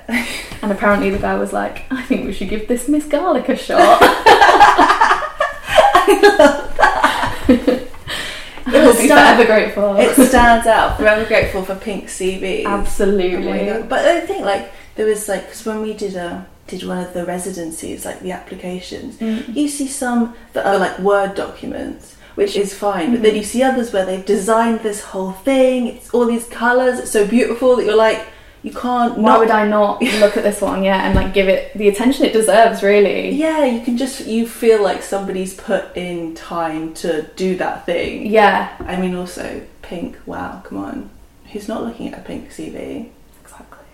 and 0.60 0.70
apparently 0.70 1.08
the 1.08 1.18
guy 1.18 1.34
was 1.36 1.52
like 1.54 1.84
i 1.90 2.02
think 2.02 2.26
we 2.26 2.32
should 2.34 2.50
give 2.50 2.68
this 2.68 2.88
miss 2.88 3.06
Garlick 3.06 3.48
a 3.48 3.56
shot 3.56 4.00
It 8.66 8.74
i'll 8.74 8.92
be 8.96 9.06
stand- 9.06 9.36
forever 9.36 9.44
grateful 9.46 9.96
It 9.96 10.14
stands 10.28 10.66
out. 10.66 10.96
Forever 10.96 11.24
grateful 11.26 11.62
for 11.64 11.74
pink 11.74 12.06
CV. 12.06 12.64
absolutely 12.64 13.70
Oh. 13.70 13.82
But 13.82 14.04
I 14.06 14.20
think 14.20 14.44
like 14.44 14.72
there 14.96 15.06
was 15.06 15.28
like 15.28 15.42
because 15.46 15.66
when 15.66 15.82
we 15.82 15.92
did 15.94 16.16
a 16.16 16.46
did 16.66 16.82
one 16.84 16.98
of 16.98 17.12
the 17.12 17.26
residencies 17.26 18.04
like 18.06 18.20
the 18.20 18.32
applications, 18.32 19.16
Mm. 19.18 19.54
you 19.54 19.68
see 19.68 19.86
some 19.86 20.34
that 20.54 20.64
are 20.66 20.78
like 20.78 20.98
word 20.98 21.34
documents. 21.34 22.12
Which 22.36 22.56
is 22.56 22.74
fine, 22.74 23.12
but 23.12 23.22
then 23.22 23.36
you 23.36 23.44
see 23.44 23.62
others 23.62 23.92
where 23.92 24.04
they've 24.04 24.24
designed 24.26 24.80
this 24.80 25.00
whole 25.00 25.30
thing. 25.30 25.86
It's 25.86 26.10
all 26.10 26.26
these 26.26 26.46
colours. 26.48 26.98
It's 26.98 27.12
so 27.12 27.24
beautiful 27.24 27.76
that 27.76 27.84
you're 27.84 27.94
like, 27.94 28.26
you 28.64 28.72
can't. 28.72 29.16
Why 29.18 29.22
not- 29.32 29.38
would 29.40 29.50
I 29.50 29.68
not 29.68 30.02
look 30.20 30.36
at 30.36 30.42
this 30.42 30.60
one, 30.60 30.82
yeah, 30.82 31.04
and 31.06 31.14
like 31.14 31.32
give 31.34 31.48
it 31.48 31.72
the 31.74 31.88
attention 31.88 32.24
it 32.24 32.32
deserves, 32.32 32.82
really? 32.82 33.30
Yeah, 33.30 33.64
you 33.66 33.82
can 33.82 33.96
just 33.96 34.26
you 34.26 34.48
feel 34.48 34.82
like 34.82 35.02
somebody's 35.02 35.54
put 35.54 35.94
in 35.96 36.34
time 36.34 36.94
to 36.94 37.22
do 37.36 37.56
that 37.58 37.84
thing. 37.86 38.26
Yeah, 38.26 38.74
I 38.80 38.96
mean, 38.96 39.14
also 39.14 39.62
Pink. 39.82 40.16
Wow, 40.26 40.62
come 40.64 40.78
on, 40.78 41.10
who's 41.52 41.68
not 41.68 41.84
looking 41.84 42.08
at 42.12 42.18
a 42.18 42.22
Pink 42.22 42.50
CV? 42.50 43.10
exactly. 43.42 43.84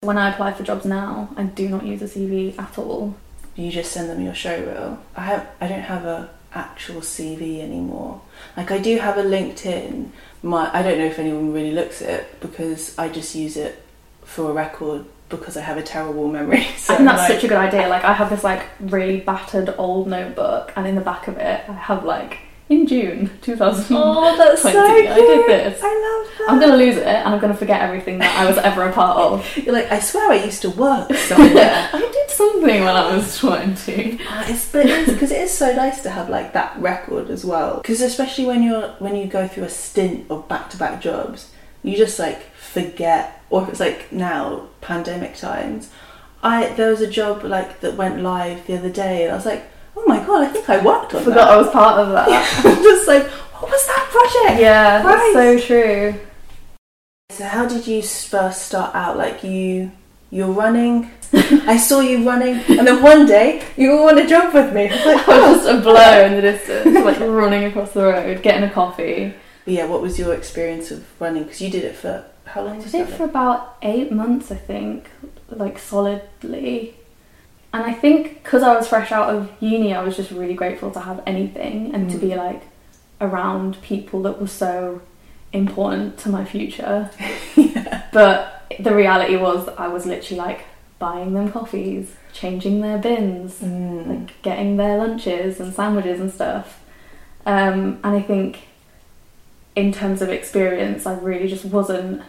When 0.00 0.16
I 0.16 0.30
apply 0.30 0.54
for 0.54 0.62
jobs 0.62 0.86
now, 0.86 1.28
I 1.36 1.42
do 1.44 1.68
not 1.68 1.84
use 1.84 2.00
a 2.00 2.06
CV 2.06 2.58
at 2.58 2.78
all. 2.78 3.14
You 3.54 3.70
just 3.70 3.92
send 3.92 4.08
them 4.08 4.22
your 4.22 4.34
show 4.34 4.58
reel. 4.58 4.98
I 5.14 5.22
have. 5.24 5.46
I 5.60 5.68
don't 5.68 5.82
have 5.82 6.06
a 6.06 6.30
actual 6.54 7.00
CV 7.02 7.60
anymore. 7.60 8.22
Like 8.56 8.70
I 8.70 8.78
do 8.78 8.96
have 8.98 9.18
a 9.18 9.22
LinkedIn. 9.22 10.08
My 10.42 10.70
I 10.72 10.82
don't 10.82 10.98
know 10.98 11.04
if 11.04 11.18
anyone 11.18 11.52
really 11.52 11.70
looks 11.72 12.00
at 12.00 12.08
it 12.08 12.40
because 12.40 12.98
I 12.98 13.10
just 13.10 13.34
use 13.34 13.58
it 13.58 13.84
for 14.30 14.50
a 14.50 14.52
record 14.52 15.04
because 15.28 15.56
I 15.56 15.60
have 15.60 15.76
a 15.76 15.82
terrible 15.82 16.28
memory. 16.28 16.66
So 16.80 16.96
think 16.96 17.08
that's 17.08 17.28
like, 17.28 17.32
such 17.32 17.44
a 17.44 17.48
good 17.48 17.56
idea. 17.56 17.88
Like 17.88 18.04
I 18.04 18.12
have 18.12 18.30
this 18.30 18.42
like 18.42 18.64
really 18.80 19.20
battered 19.20 19.74
old 19.78 20.08
notebook, 20.08 20.72
and 20.76 20.86
in 20.86 20.94
the 20.94 21.00
back 21.00 21.28
of 21.28 21.36
it, 21.36 21.68
I 21.68 21.72
have 21.72 22.04
like 22.04 22.38
in 22.68 22.86
June 22.86 23.30
2000. 23.42 23.96
Oh, 23.96 24.36
that's 24.36 24.62
so 24.62 24.70
cute. 24.70 25.08
I 25.08 25.14
did 25.14 25.46
this. 25.48 25.80
I 25.82 25.86
love 25.86 26.38
that. 26.38 26.46
I'm 26.48 26.60
gonna 26.60 26.76
lose 26.76 26.96
it, 26.96 27.06
and 27.06 27.28
I'm 27.28 27.40
gonna 27.40 27.54
forget 27.54 27.82
everything 27.82 28.18
that 28.18 28.36
I 28.36 28.46
was 28.46 28.58
ever 28.58 28.82
a 28.84 28.92
part 28.92 29.18
of. 29.18 29.56
You're 29.64 29.74
like, 29.74 29.90
I 29.92 30.00
swear 30.00 30.30
I 30.30 30.44
used 30.44 30.62
to 30.62 30.70
work 30.70 31.12
somewhere. 31.28 31.90
I 31.92 32.00
did 32.00 32.30
something 32.30 32.84
when 32.84 32.96
I 32.96 33.14
was 33.14 33.38
20. 33.38 34.20
Uh, 34.20 34.44
it's 34.46 34.72
but 34.72 34.86
because 35.06 35.30
it 35.30 35.40
is 35.40 35.52
so 35.52 35.74
nice 35.74 36.02
to 36.02 36.10
have 36.10 36.28
like 36.28 36.54
that 36.54 36.76
record 36.80 37.30
as 37.30 37.44
well. 37.44 37.76
Because 37.76 38.00
especially 38.00 38.46
when 38.46 38.62
you're 38.62 38.88
when 39.00 39.14
you 39.14 39.26
go 39.26 39.46
through 39.46 39.64
a 39.64 39.70
stint 39.70 40.30
of 40.30 40.48
back 40.48 40.70
to 40.70 40.76
back 40.76 41.00
jobs, 41.00 41.50
you 41.82 41.96
just 41.96 42.18
like 42.18 42.49
forget. 42.72 43.42
Or 43.50 43.62
if 43.62 43.68
it's 43.68 43.80
like 43.80 44.12
now 44.12 44.68
pandemic 44.80 45.36
times, 45.36 45.90
I 46.42 46.68
there 46.74 46.90
was 46.90 47.00
a 47.00 47.10
job 47.10 47.44
like 47.44 47.80
that 47.80 47.96
went 47.96 48.22
live 48.22 48.66
the 48.66 48.78
other 48.78 48.90
day, 48.90 49.24
and 49.24 49.32
I 49.32 49.36
was 49.36 49.46
like, 49.46 49.64
oh 49.96 50.04
my 50.06 50.18
god, 50.24 50.48
I 50.48 50.52
think 50.52 50.68
I 50.68 50.84
worked 50.84 51.14
on 51.14 51.24
that. 51.24 51.30
Forgot 51.30 51.50
I 51.50 51.56
was 51.56 51.70
part 51.70 51.98
of 51.98 52.10
that. 52.10 52.28
that. 52.62 52.82
Just 52.82 53.08
like, 53.08 53.26
what 53.26 53.70
was 53.70 53.86
that 53.86 54.08
project? 54.10 54.60
Yeah, 54.60 55.02
Right. 55.02 55.32
that's 55.34 55.66
so 55.66 55.66
true. 55.66 56.20
So 57.30 57.44
how 57.44 57.66
did 57.66 57.86
you 57.86 58.02
first 58.02 58.66
start 58.66 58.94
out? 58.94 59.16
Like 59.16 59.42
you, 59.44 59.92
you're 60.30 60.48
running. 60.48 61.10
I 61.32 61.76
saw 61.76 62.00
you 62.00 62.26
running, 62.26 62.54
and 62.68 62.86
then 62.86 63.02
one 63.02 63.26
day 63.26 63.62
you 63.76 63.92
all 63.92 64.04
want 64.04 64.18
a 64.18 64.26
job 64.26 64.52
with 64.52 64.72
me. 64.74 64.88
I 64.90 64.96
was 64.96 65.06
like, 65.06 65.28
I 65.28 65.32
oh. 65.32 65.52
was 65.52 65.64
just 65.64 65.78
a 65.78 65.80
blow 65.80 66.24
in 66.24 66.34
the 66.34 66.40
distance, 66.40 67.04
like 67.04 67.20
running 67.20 67.64
across 67.64 67.92
the 67.92 68.02
road, 68.02 68.42
getting 68.42 68.68
a 68.68 68.70
coffee. 68.70 69.34
But 69.64 69.74
yeah, 69.74 69.86
what 69.86 70.02
was 70.02 70.18
your 70.18 70.34
experience 70.34 70.90
of 70.90 71.04
running? 71.20 71.44
Because 71.44 71.60
you 71.60 71.70
did 71.70 71.84
it 71.84 71.94
for 71.94 72.24
how 72.52 72.62
long? 72.62 72.74
I 72.74 72.76
Was 72.76 72.92
did 72.92 73.08
it 73.08 73.12
for 73.14 73.24
about 73.24 73.76
eight 73.82 74.10
months, 74.12 74.50
I 74.50 74.56
think, 74.56 75.08
like 75.48 75.78
solidly. 75.78 76.94
And 77.72 77.84
I 77.84 77.92
think 77.92 78.42
because 78.42 78.62
I 78.62 78.74
was 78.74 78.88
fresh 78.88 79.12
out 79.12 79.30
of 79.34 79.50
uni, 79.60 79.94
I 79.94 80.02
was 80.02 80.16
just 80.16 80.30
really 80.30 80.54
grateful 80.54 80.90
to 80.92 81.00
have 81.00 81.22
anything 81.26 81.94
and 81.94 82.10
to 82.10 82.16
Mm. 82.16 82.20
be 82.20 82.34
like 82.34 82.62
around 83.20 83.80
people 83.82 84.22
that 84.22 84.40
were 84.40 84.48
so 84.48 85.00
important 85.52 86.18
to 86.18 86.28
my 86.28 86.44
future. 86.44 87.10
yeah. 87.56 88.02
But 88.12 88.62
the 88.80 88.94
reality 88.94 89.36
was, 89.36 89.68
I 89.78 89.86
was 89.88 90.04
literally 90.06 90.40
like 90.40 90.64
buying 90.98 91.32
them 91.34 91.50
coffees, 91.52 92.12
changing 92.32 92.80
their 92.80 92.98
bins, 92.98 93.60
Mm. 93.60 94.08
like 94.08 94.42
getting 94.42 94.76
their 94.76 94.98
lunches 94.98 95.60
and 95.60 95.72
sandwiches 95.72 96.18
and 96.20 96.32
stuff. 96.32 96.80
Um, 97.46 98.00
and 98.04 98.16
I 98.16 98.20
think 98.22 98.58
in 99.76 99.92
terms 99.92 100.20
of 100.22 100.28
experience, 100.30 101.06
I 101.06 101.14
really 101.14 101.48
just 101.48 101.64
wasn't, 101.64 102.22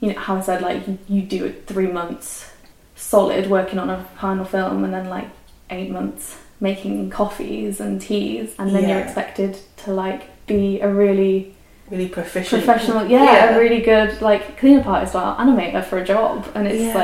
you 0.00 0.12
know, 0.12 0.18
how 0.18 0.36
I 0.36 0.40
said, 0.40 0.62
like, 0.62 0.82
you, 1.08 1.22
do 1.22 1.44
it 1.44 1.66
three 1.66 1.86
months 1.86 2.50
solid 2.94 3.48
working 3.48 3.78
on 3.78 3.90
a 3.90 4.04
final 4.18 4.44
film 4.44 4.82
and 4.84 4.92
then 4.92 5.08
like 5.10 5.28
eight 5.70 5.90
months 5.90 6.38
making 6.60 7.10
coffees 7.10 7.80
and 7.80 8.00
teas, 8.00 8.54
and 8.58 8.74
then 8.74 8.88
you're 8.88 9.00
expected 9.00 9.58
to 9.76 9.92
like 9.92 10.46
be 10.46 10.80
a 10.80 10.88
really 10.92 11.54
really 11.90 12.08
proficient. 12.08 12.64
professional, 12.64 13.06
yeah, 13.06 13.54
a 13.54 13.58
really 13.58 13.80
good 13.80 14.20
like 14.22 14.58
cleanup 14.58 14.86
artist 14.86 15.14
or 15.14 15.20
animator 15.20 15.84
for 15.84 15.98
a 15.98 16.04
job, 16.04 16.46
and 16.54 16.66
it's 16.66 16.82
Yeah. 16.82 16.94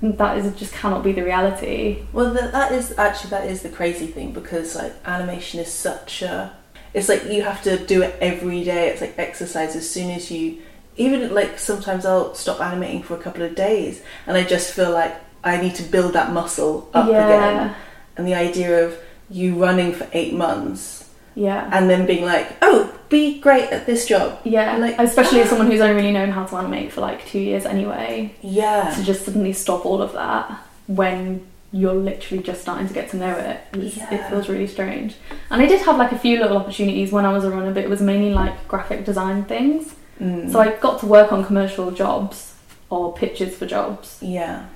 like 0.00 0.16
that 0.18 0.38
is 0.38 0.52
just 0.56 0.72
cannot 0.72 1.04
be 1.04 1.12
the 1.12 1.22
reality. 1.22 2.02
Well, 2.12 2.32
that, 2.32 2.52
that 2.52 2.72
is 2.72 2.98
actually 2.98 3.30
that 3.30 3.46
is 3.46 3.62
the 3.62 3.68
crazy 3.68 4.06
thing 4.06 4.32
because 4.32 4.74
like 4.74 4.94
animation 5.04 5.60
is 5.60 5.72
such 5.72 6.22
a. 6.22 6.52
It's 6.94 7.08
like 7.08 7.24
you 7.26 7.42
have 7.42 7.62
to 7.62 7.78
do 7.86 8.02
it 8.02 8.16
every 8.20 8.64
day. 8.64 8.88
It's 8.88 9.00
like 9.00 9.14
exercise. 9.18 9.76
As 9.76 9.88
soon 9.88 10.10
as 10.10 10.30
you, 10.30 10.58
even 10.96 11.34
like 11.34 11.58
sometimes 11.58 12.04
I'll 12.04 12.34
stop 12.34 12.60
animating 12.60 13.02
for 13.02 13.14
a 13.14 13.18
couple 13.18 13.42
of 13.42 13.54
days, 13.54 14.02
and 14.26 14.36
I 14.36 14.44
just 14.44 14.72
feel 14.72 14.90
like 14.90 15.14
I 15.44 15.60
need 15.60 15.74
to 15.76 15.82
build 15.82 16.12
that 16.12 16.32
muscle 16.32 16.88
up 16.94 17.08
yeah, 17.08 17.26
again. 17.26 17.74
And 18.16 18.26
the 18.26 18.34
idea 18.34 18.84
of 18.86 18.98
you 19.30 19.54
running 19.54 19.92
for 19.92 20.06
eight 20.12 20.34
months 20.34 21.08
yeah. 21.34 21.68
and 21.72 21.88
then 21.88 22.06
being 22.06 22.24
like, 22.24 22.56
oh, 22.62 22.92
be 23.08 23.40
great 23.40 23.70
at 23.70 23.86
this 23.86 24.06
job. 24.06 24.38
Yeah, 24.44 24.76
Like- 24.76 24.98
especially 24.98 25.40
as 25.40 25.46
ah. 25.46 25.50
someone 25.50 25.70
who's 25.70 25.80
only 25.80 25.94
really 25.94 26.12
known 26.12 26.30
how 26.30 26.44
to 26.44 26.56
animate 26.56 26.92
for 26.92 27.00
like 27.00 27.26
two 27.26 27.38
years 27.38 27.64
anyway, 27.64 28.34
Yeah. 28.42 28.92
to 28.94 29.02
just 29.02 29.24
suddenly 29.24 29.52
stop 29.52 29.86
all 29.86 30.02
of 30.02 30.12
that 30.12 30.50
when 30.86 31.46
you're 31.72 31.94
literally 31.94 32.42
just 32.42 32.60
starting 32.60 32.86
to 32.86 32.92
get 32.92 33.10
to 33.10 33.16
know 33.16 33.34
it, 33.34 33.60
it's- 33.78 34.12
it 34.12 34.28
feels 34.28 34.48
really 34.48 34.66
strange. 34.66 35.14
And 35.50 35.62
I 35.62 35.66
did 35.66 35.80
have 35.82 35.96
like 35.96 36.12
a 36.12 36.18
few 36.18 36.38
little 36.38 36.56
opportunities 36.58 37.12
when 37.12 37.24
I 37.24 37.32
was 37.32 37.44
a 37.44 37.50
runner, 37.50 37.72
but 37.72 37.82
it 37.82 37.88
was 37.90 38.02
mainly 38.02 38.34
like 38.34 38.68
graphic 38.68 39.04
design 39.06 39.44
things. 39.44 39.94
Mm. 40.22 40.52
So 40.52 40.60
I 40.60 40.76
got 40.76 41.00
to 41.00 41.06
work 41.06 41.32
on 41.32 41.44
commercial 41.44 41.90
jobs 41.90 42.54
or 42.90 43.12
pitches 43.12 43.56
for 43.56 43.66
jobs. 43.66 44.18
yeah. 44.20 44.66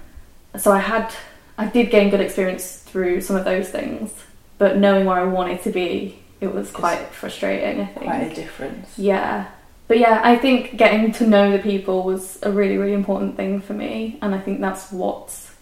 So 0.58 0.72
I 0.72 0.78
had, 0.78 1.14
I 1.58 1.66
did 1.66 1.90
gain 1.90 2.08
good 2.08 2.20
experience 2.20 2.78
through 2.78 3.20
some 3.20 3.36
of 3.36 3.44
those 3.44 3.68
things, 3.68 4.10
but 4.56 4.78
knowing 4.78 5.04
where 5.04 5.18
I 5.18 5.24
wanted 5.24 5.62
to 5.64 5.70
be, 5.70 6.18
it 6.40 6.52
was 6.54 6.70
quite 6.70 7.06
frustrating. 7.08 7.82
I 7.82 7.86
think. 7.86 8.06
Quite 8.06 8.32
a 8.32 8.34
difference. 8.34 8.98
Yeah. 8.98 9.48
But 9.86 9.98
yeah, 9.98 10.20
I 10.24 10.36
think 10.36 10.76
getting 10.76 11.12
to 11.12 11.26
know 11.26 11.52
the 11.52 11.58
people 11.62 12.02
was 12.04 12.38
a 12.42 12.50
really, 12.50 12.78
really 12.78 12.94
important 12.94 13.36
thing 13.36 13.60
for 13.60 13.74
me. 13.74 14.18
And 14.22 14.34
I 14.34 14.38
think 14.38 14.60
that's 14.60 14.90
what's 14.90 15.52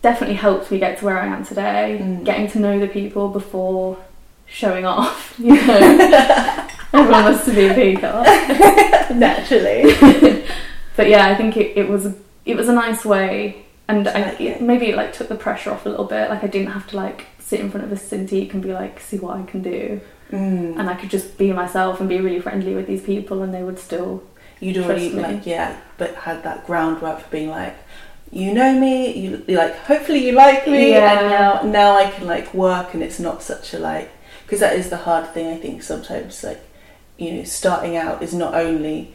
definitely 0.00 0.36
helped 0.36 0.70
me 0.70 0.78
get 0.78 0.98
to 0.98 1.04
where 1.04 1.18
I 1.18 1.26
am 1.26 1.44
today. 1.44 1.98
Mm. 2.00 2.24
Getting 2.24 2.48
to 2.52 2.58
know 2.58 2.80
the 2.80 2.88
people 2.88 3.28
before 3.28 3.98
showing 4.46 4.86
off. 4.86 5.34
You 5.38 5.54
know, 5.66 6.68
everyone 6.92 7.24
wants 7.24 7.44
to 7.46 7.54
be 7.54 7.66
a 7.68 7.74
peacock. 7.74 8.26
Naturally. 9.14 10.44
But 10.96 11.08
yeah, 11.08 11.26
I 11.26 11.36
think 11.36 11.56
it, 11.56 11.76
it 11.78 11.88
was 11.88 12.12
it 12.44 12.56
was 12.56 12.68
a 12.68 12.72
nice 12.72 13.04
way, 13.04 13.64
and 13.86 14.08
I, 14.08 14.30
it, 14.30 14.60
maybe 14.60 14.86
it 14.86 14.96
like 14.96 15.12
took 15.12 15.28
the 15.28 15.36
pressure 15.36 15.70
off 15.70 15.86
a 15.86 15.88
little 15.88 16.06
bit. 16.06 16.28
Like 16.28 16.42
I 16.42 16.48
didn't 16.48 16.72
have 16.72 16.88
to 16.88 16.96
like 16.96 17.26
sit 17.38 17.60
in 17.60 17.70
front 17.70 17.86
of 17.86 17.92
a 17.92 17.94
Cintiq 17.94 18.52
and 18.52 18.60
be 18.60 18.72
like, 18.72 18.98
see 18.98 19.16
what 19.16 19.36
I 19.38 19.44
can 19.44 19.62
do, 19.62 20.00
Mm. 20.32 20.76
and 20.76 20.90
I 20.90 20.94
could 20.96 21.08
just 21.08 21.38
be 21.38 21.52
myself 21.52 22.00
and 22.00 22.08
be 22.08 22.18
really 22.20 22.40
friendly 22.40 22.74
with 22.74 22.88
these 22.88 23.00
people, 23.02 23.44
and 23.44 23.54
they 23.54 23.62
would 23.62 23.78
still 23.78 24.24
You'd 24.58 24.78
already 24.78 25.10
like 25.10 25.46
yeah, 25.46 25.78
but 25.98 26.16
had 26.16 26.42
that 26.42 26.66
groundwork 26.66 27.20
for 27.20 27.30
being 27.30 27.48
like, 27.48 27.76
you 28.32 28.52
know 28.52 28.72
me, 28.78 29.12
you 29.16 29.44
you 29.46 29.56
like 29.56 29.76
hopefully 29.76 30.26
you 30.26 30.32
like 30.32 30.66
me, 30.66 30.90
Yeah. 30.90 31.12
and 31.20 31.30
now 31.30 31.62
now 31.80 31.96
I 31.96 32.10
can 32.10 32.26
like 32.26 32.52
work, 32.52 32.92
and 32.92 33.04
it's 33.04 33.20
not 33.20 33.40
such 33.40 33.72
a 33.72 33.78
like 33.78 34.10
because 34.42 34.58
that 34.58 34.74
is 34.74 34.90
the 34.90 34.96
hard 34.96 35.28
thing 35.32 35.46
I 35.46 35.58
think 35.58 35.84
sometimes 35.84 36.42
like 36.42 36.60
you 37.18 37.32
know 37.32 37.44
starting 37.44 37.96
out 37.96 38.22
is 38.22 38.32
not 38.32 38.54
only 38.54 39.12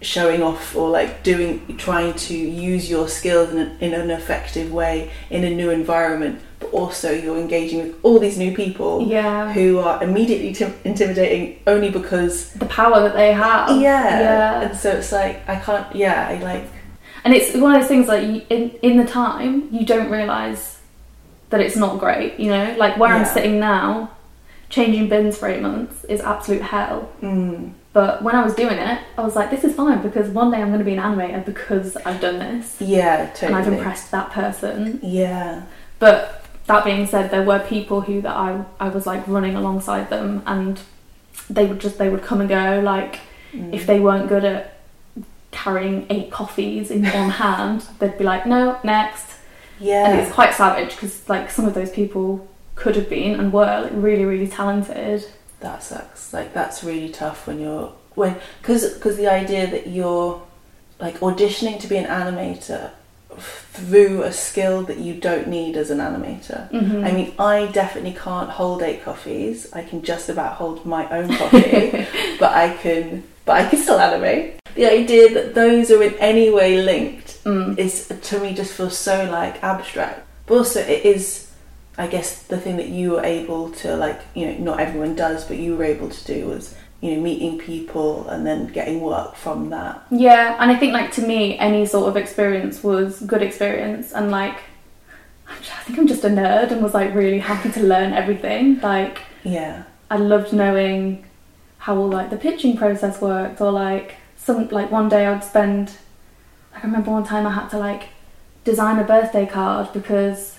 showing 0.00 0.42
off 0.42 0.76
or 0.76 0.90
like 0.90 1.24
doing 1.24 1.76
trying 1.76 2.12
to 2.14 2.36
use 2.36 2.88
your 2.88 3.08
skills 3.08 3.50
in, 3.50 3.58
in 3.80 3.94
an 3.94 4.10
effective 4.10 4.72
way 4.72 5.10
in 5.30 5.42
a 5.42 5.50
new 5.50 5.70
environment 5.70 6.40
but 6.60 6.70
also 6.72 7.10
you're 7.10 7.36
engaging 7.36 7.78
with 7.82 7.96
all 8.04 8.20
these 8.20 8.38
new 8.38 8.54
people 8.54 9.02
yeah 9.02 9.52
who 9.52 9.78
are 9.78 10.02
immediately 10.02 10.52
tim- 10.52 10.74
intimidating 10.84 11.60
only 11.66 11.90
because 11.90 12.52
the 12.54 12.66
power 12.66 13.00
that 13.00 13.14
they 13.14 13.32
have. 13.32 13.70
yeah. 13.80 14.20
yeah. 14.20 14.60
And 14.62 14.76
so 14.76 14.90
it's 14.92 15.12
like 15.12 15.48
I 15.48 15.56
can't. 15.56 15.94
Yeah, 15.94 16.28
I 16.28 16.42
like. 16.42 16.64
And 17.24 17.34
it's 17.34 17.54
one 17.56 17.74
of 17.74 17.80
those 17.80 17.88
things 17.88 18.08
like 18.08 18.26
you, 18.26 18.42
in 18.50 18.70
in 18.82 18.96
the 18.96 19.06
time 19.06 19.68
you 19.72 19.84
don't 19.84 20.10
realize 20.10 20.78
that 21.50 21.60
it's 21.60 21.76
not 21.76 21.98
great. 21.98 22.38
You 22.38 22.50
know, 22.50 22.74
like 22.78 22.96
where 22.96 23.10
I'm 23.10 23.24
sitting 23.24 23.58
now, 23.58 24.10
changing 24.70 25.08
bins 25.08 25.36
for 25.38 25.48
eight 25.48 25.62
months 25.62 26.04
is 26.04 26.20
absolute 26.20 26.62
hell. 26.62 27.10
Mm, 27.22 27.72
But 27.92 28.22
when 28.22 28.34
I 28.34 28.44
was 28.44 28.54
doing 28.54 28.76
it, 28.78 29.00
I 29.16 29.22
was 29.22 29.34
like, 29.34 29.50
this 29.50 29.64
is 29.64 29.74
fine 29.74 30.02
because 30.02 30.28
one 30.28 30.50
day 30.50 30.58
I'm 30.60 30.68
going 30.68 30.78
to 30.80 30.84
be 30.84 30.92
an 30.94 30.98
animator 31.02 31.44
because 31.44 31.96
I've 31.96 32.20
done 32.20 32.38
this 32.38 32.76
yeah, 32.80 33.26
totally. 33.30 33.46
and. 33.46 33.56
I've 33.56 33.72
impressed 33.72 34.10
that 34.10 34.30
person. 34.30 35.00
Yeah. 35.02 35.62
But 35.98 36.44
that 36.66 36.84
being 36.84 37.06
said, 37.06 37.30
there 37.30 37.42
were 37.42 37.60
people 37.60 38.02
who 38.02 38.20
that 38.20 38.36
I 38.36 38.62
I 38.78 38.88
was 38.90 39.06
like 39.06 39.26
running 39.26 39.54
alongside 39.56 40.10
them, 40.10 40.42
and 40.46 40.78
they 41.48 41.64
would 41.66 41.80
just 41.80 41.96
they 41.98 42.08
would 42.10 42.22
come 42.22 42.40
and 42.40 42.48
go. 42.48 42.80
Like 42.84 43.20
Mm. 43.54 43.72
if 43.72 43.86
they 43.86 43.98
weren't 43.98 44.28
good 44.28 44.44
at 44.44 44.74
carrying 45.50 46.06
eight 46.10 46.30
coffees 46.30 46.90
in 46.90 47.02
one 47.04 47.30
hand, 47.44 47.86
they'd 47.98 48.18
be 48.18 48.24
like, 48.24 48.44
no, 48.46 48.78
next. 48.84 49.26
Yeah. 49.80 50.10
And 50.10 50.20
it's 50.20 50.30
quite 50.30 50.52
savage 50.52 50.90
because 50.90 51.26
like 51.28 51.50
some 51.50 51.64
of 51.64 51.72
those 51.72 51.90
people 51.90 52.46
could 52.80 52.96
have 52.96 53.08
been 53.10 53.38
and 53.38 53.52
were 53.52 53.80
like 53.84 53.92
really 53.94 54.24
really 54.24 54.48
talented. 54.48 55.24
that 55.60 55.82
sucks. 55.82 56.32
Like 56.32 56.52
that's 56.54 56.84
really 56.84 57.08
tough 57.08 57.46
when 57.46 57.58
you're 57.60 57.92
when 58.14 58.36
because 58.60 58.82
because 58.94 59.16
the 59.16 59.26
idea 59.28 59.66
that 59.70 59.86
you're 59.88 60.40
like 61.00 61.18
auditioning 61.20 61.78
to 61.80 61.86
be 61.88 61.96
an 61.96 62.06
animator 62.06 62.90
through 63.38 64.22
a 64.22 64.32
skill 64.32 64.82
that 64.82 64.98
you 64.98 65.14
don't 65.14 65.46
need 65.48 65.76
as 65.76 65.90
an 65.90 65.98
animator. 65.98 66.68
Mhm. 66.72 67.04
I 67.06 67.12
mean, 67.12 67.32
I 67.38 67.66
definitely 67.66 68.16
can't 68.18 68.50
hold 68.50 68.82
eight 68.82 69.04
coffees. 69.04 69.72
I 69.72 69.82
can 69.82 70.02
just 70.02 70.28
about 70.28 70.54
hold 70.54 70.84
my 70.84 71.08
own 71.10 71.28
coffee, 71.36 72.06
but 72.40 72.52
I 72.52 72.74
can, 72.82 73.22
but 73.44 73.56
I 73.60 73.68
can 73.68 73.78
still 73.78 74.00
animate. 74.00 74.54
The 74.74 74.86
idea 74.90 75.32
that 75.34 75.54
those 75.54 75.90
are 75.90 76.02
in 76.02 76.14
any 76.14 76.50
way 76.50 76.82
linked 76.82 77.26
Mm. 77.44 77.78
is 77.78 78.12
to 78.22 78.40
me 78.40 78.52
just 78.52 78.72
feels 78.72 78.98
so 78.98 79.24
like 79.30 79.62
abstract. 79.62 80.20
But 80.46 80.54
also, 80.58 80.80
it 80.80 81.04
is, 81.06 81.47
I 81.98 82.06
guess, 82.06 82.42
the 82.44 82.58
thing 82.58 82.76
that 82.76 82.88
you 82.88 83.12
were 83.12 83.24
able 83.24 83.70
to 83.82 83.96
like. 83.96 84.20
You 84.34 84.46
know, 84.46 84.58
not 84.58 84.80
everyone 84.80 85.14
does, 85.14 85.44
but 85.44 85.56
you 85.58 85.76
were 85.76 85.84
able 85.84 86.08
to 86.08 86.24
do 86.24 86.46
was 86.46 86.74
you 87.00 87.14
know 87.14 87.20
meeting 87.20 87.58
people 87.58 88.28
and 88.28 88.46
then 88.46 88.68
getting 88.68 89.00
work 89.00 89.34
from 89.34 89.70
that. 89.70 90.06
Yeah, 90.10 90.56
and 90.60 90.70
I 90.70 90.76
think 90.76 90.92
like 90.92 91.12
to 91.12 91.22
me, 91.22 91.58
any 91.58 91.86
sort 91.86 92.08
of 92.08 92.16
experience 92.16 92.82
was 92.82 93.20
good 93.20 93.42
experience, 93.42 94.12
and 94.12 94.30
like 94.30 94.58
I 95.48 95.54
think 95.84 95.98
I'm 95.98 96.06
just 96.06 96.24
a 96.24 96.28
nerd 96.28 96.70
and 96.70 96.82
was 96.82 96.94
like 96.94 97.14
really 97.14 97.38
happy 97.38 97.70
to 97.72 97.82
learn 97.82 98.12
everything. 98.12 98.80
Like 98.80 99.20
Yeah. 99.44 99.84
I 100.10 100.16
loved 100.16 100.52
knowing 100.52 101.24
how 101.78 101.96
all 101.96 102.08
like 102.08 102.30
the 102.30 102.36
pitching 102.36 102.76
process 102.76 103.20
worked, 103.20 103.60
or 103.60 103.72
like 103.72 104.16
some 104.36 104.68
like 104.68 104.90
one 104.90 105.08
day 105.08 105.26
I'd 105.26 105.44
spend. 105.44 105.92
Like 106.72 106.84
I 106.84 106.86
remember 106.86 107.10
one 107.10 107.24
time 107.24 107.46
I 107.46 107.52
had 107.52 107.68
to 107.70 107.78
like 107.78 108.08
design 108.64 108.98
a 108.98 109.04
birthday 109.04 109.46
card 109.46 109.92
because 109.92 110.57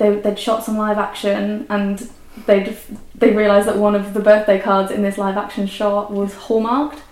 they 0.00 0.16
they'd 0.16 0.38
shot 0.38 0.64
some 0.64 0.76
live 0.76 0.98
action 0.98 1.66
and 1.68 2.10
they'd 2.46 2.76
they 3.14 3.30
realised 3.32 3.68
that 3.68 3.76
one 3.76 3.94
of 3.94 4.14
the 4.14 4.20
birthday 4.20 4.58
cards 4.58 4.90
in 4.90 5.02
this 5.02 5.18
live 5.18 5.36
action 5.36 5.66
shot 5.66 6.10
was 6.10 6.34
hallmarked. 6.34 7.02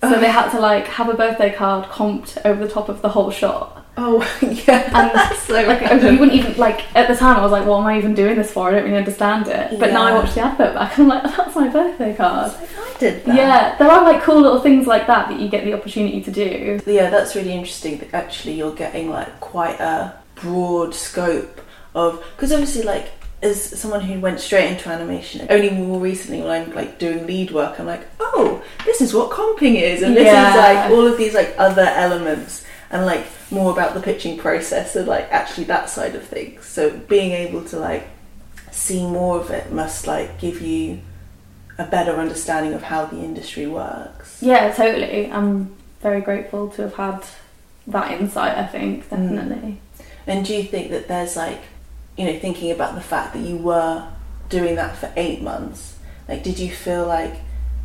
So 0.00 0.18
they 0.20 0.30
had 0.30 0.50
to 0.50 0.60
like 0.60 0.86
have 0.86 1.08
a 1.08 1.14
birthday 1.14 1.52
card 1.52 1.86
comped 1.86 2.38
over 2.44 2.64
the 2.66 2.72
top 2.72 2.88
of 2.88 3.02
the 3.02 3.08
whole 3.10 3.30
shot. 3.30 3.84
Oh 3.96 4.20
yeah. 4.40 4.84
And 4.86 5.10
that's 5.14 5.42
so 5.42 5.54
Like 5.54 5.80
random. 5.80 6.14
you 6.14 6.20
wouldn't 6.20 6.38
even 6.38 6.56
like 6.56 6.80
at 6.96 7.08
the 7.08 7.16
time 7.16 7.36
I 7.36 7.42
was 7.42 7.50
like, 7.52 7.66
what 7.66 7.80
am 7.80 7.86
I 7.86 7.98
even 7.98 8.14
doing 8.14 8.36
this 8.36 8.52
for? 8.52 8.68
I 8.68 8.70
don't 8.70 8.84
really 8.84 8.96
understand 8.96 9.48
it. 9.48 9.78
But 9.78 9.92
now 9.92 10.04
I 10.04 10.14
watch 10.14 10.34
the 10.34 10.40
advert 10.40 10.74
back 10.74 10.96
and 10.96 11.02
I'm 11.12 11.22
like, 11.22 11.36
that's 11.36 11.54
my 11.56 11.68
birthday 11.68 12.14
card. 12.14 12.52
I 12.52 12.96
did 13.00 13.24
that. 13.24 13.34
Yeah, 13.36 13.76
there 13.76 13.90
are 13.90 14.04
like 14.04 14.22
cool 14.22 14.40
little 14.40 14.60
things 14.60 14.86
like 14.86 15.06
that 15.08 15.28
that 15.28 15.38
you 15.40 15.48
get 15.48 15.64
the 15.64 15.74
opportunity 15.74 16.22
to 16.22 16.30
do. 16.30 16.80
Yeah, 16.86 17.10
that's 17.10 17.34
really 17.34 17.52
interesting. 17.52 17.98
That 17.98 18.14
actually 18.14 18.54
you're 18.54 18.74
getting 18.74 19.10
like 19.10 19.40
quite 19.40 19.80
a 19.80 20.14
broad 20.36 20.94
scope 20.94 21.60
of 21.98 22.24
because 22.36 22.52
obviously 22.52 22.82
like 22.82 23.10
as 23.42 23.62
someone 23.80 24.00
who 24.00 24.18
went 24.20 24.40
straight 24.40 24.70
into 24.72 24.88
animation, 24.88 25.46
only 25.50 25.70
more 25.70 26.00
recently 26.00 26.40
when 26.40 26.50
I'm 26.50 26.74
like 26.74 26.98
doing 26.98 27.26
lead 27.26 27.50
work, 27.52 27.78
I'm 27.78 27.86
like, 27.86 28.04
oh, 28.18 28.62
this 28.84 29.00
is 29.00 29.14
what 29.14 29.30
comping 29.30 29.80
is, 29.80 30.02
and 30.02 30.16
this 30.16 30.24
Yeah. 30.24 30.50
is 30.50 30.56
like 30.56 30.90
all 30.90 31.06
of 31.06 31.16
these 31.16 31.34
like 31.34 31.54
other 31.58 31.86
elements, 32.06 32.64
and 32.90 33.06
like 33.06 33.24
more 33.50 33.70
about 33.72 33.94
the 33.94 34.00
pitching 34.00 34.38
process 34.38 34.96
and 34.96 35.06
like 35.06 35.30
actually 35.30 35.64
that 35.64 35.88
side 35.88 36.14
of 36.14 36.24
things. 36.24 36.66
So 36.66 36.90
being 36.90 37.32
able 37.32 37.64
to 37.66 37.78
like 37.78 38.08
see 38.70 39.02
more 39.06 39.38
of 39.40 39.50
it 39.50 39.72
must 39.72 40.06
like 40.06 40.40
give 40.40 40.60
you 40.60 41.00
a 41.78 41.84
better 41.84 42.12
understanding 42.16 42.74
of 42.74 42.82
how 42.82 43.06
the 43.06 43.18
industry 43.18 43.66
works. 43.66 44.42
Yeah, 44.42 44.72
totally. 44.72 45.30
I'm 45.30 45.74
very 46.02 46.20
grateful 46.20 46.68
to 46.70 46.82
have 46.82 46.94
had 46.94 47.24
that 47.86 48.20
insight, 48.20 48.58
I 48.58 48.66
think, 48.66 49.08
mm. 49.08 49.10
definitely. 49.10 49.80
And 50.26 50.44
do 50.44 50.54
you 50.54 50.64
think 50.64 50.90
that 50.90 51.08
there's 51.08 51.36
like, 51.36 51.60
you 52.18 52.26
know, 52.26 52.38
thinking 52.38 52.70
about 52.70 52.94
the 52.96 53.00
fact 53.00 53.32
that 53.32 53.40
you 53.40 53.56
were 53.56 54.06
doing 54.48 54.74
that 54.74 54.96
for 54.96 55.10
eight 55.16 55.40
months, 55.40 55.96
like, 56.28 56.42
did 56.42 56.58
you 56.58 56.70
feel 56.70 57.06
like, 57.06 57.34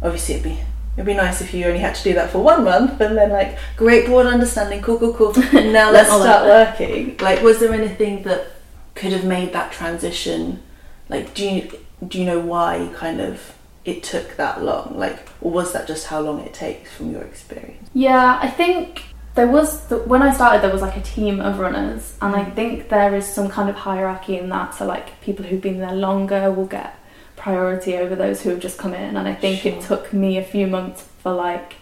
obviously, 0.01 0.35
it'd 0.35 0.43
be 0.43 0.59
it'd 0.95 1.05
be 1.05 1.13
nice 1.13 1.41
if 1.41 1.53
you 1.53 1.65
only 1.65 1.79
had 1.79 1.95
to 1.95 2.03
do 2.03 2.13
that 2.13 2.29
for 2.31 2.39
one 2.39 2.63
month, 2.63 2.99
and 2.99 3.17
then 3.17 3.29
like, 3.29 3.57
great 3.77 4.05
broad 4.07 4.25
understanding, 4.25 4.81
cool, 4.81 4.99
cool, 4.99 5.13
cool. 5.13 5.33
Now 5.53 5.91
let's 5.91 6.09
start 6.09 6.45
working. 6.45 7.15
Like, 7.17 7.41
was 7.41 7.59
there 7.59 7.73
anything 7.73 8.23
that 8.23 8.47
could 8.95 9.11
have 9.11 9.23
made 9.23 9.53
that 9.53 9.71
transition? 9.71 10.61
Like, 11.09 11.33
do 11.33 11.47
you 11.47 11.79
do 12.07 12.19
you 12.19 12.25
know 12.25 12.39
why 12.39 12.89
kind 12.95 13.21
of 13.21 13.55
it 13.85 14.03
took 14.03 14.35
that 14.37 14.63
long? 14.63 14.97
Like, 14.97 15.27
or 15.41 15.51
was 15.51 15.73
that 15.73 15.87
just 15.87 16.07
how 16.07 16.21
long 16.21 16.39
it 16.41 16.53
takes 16.53 16.91
from 16.91 17.11
your 17.11 17.21
experience? 17.21 17.89
Yeah, 17.93 18.39
I 18.41 18.49
think 18.49 19.03
there 19.35 19.47
was 19.47 19.87
the, 19.87 19.97
when 19.99 20.21
I 20.21 20.33
started 20.33 20.61
there 20.61 20.71
was 20.71 20.81
like 20.81 20.95
a 20.97 21.01
team 21.01 21.39
of 21.41 21.59
runners, 21.59 22.15
and 22.21 22.35
I 22.35 22.43
think 22.45 22.89
there 22.89 23.15
is 23.15 23.25
some 23.25 23.49
kind 23.49 23.69
of 23.69 23.75
hierarchy 23.75 24.37
in 24.37 24.49
that. 24.49 24.75
So 24.75 24.85
like 24.85 25.19
people 25.21 25.45
who've 25.45 25.61
been 25.61 25.79
there 25.79 25.93
longer 25.95 26.51
will 26.51 26.67
get 26.67 26.95
priority 27.35 27.97
over 27.97 28.15
those 28.15 28.41
who 28.41 28.49
have 28.51 28.59
just 28.59 28.77
come 28.77 28.93
in, 28.93 29.17
and 29.17 29.27
I 29.27 29.33
think 29.33 29.61
Sure. 29.61 29.71
it 29.73 29.81
took 29.81 30.13
me 30.13 30.37
a 30.37 30.43
few 30.43 30.67
months 30.67 31.03
for 31.21 31.33
like 31.33 31.75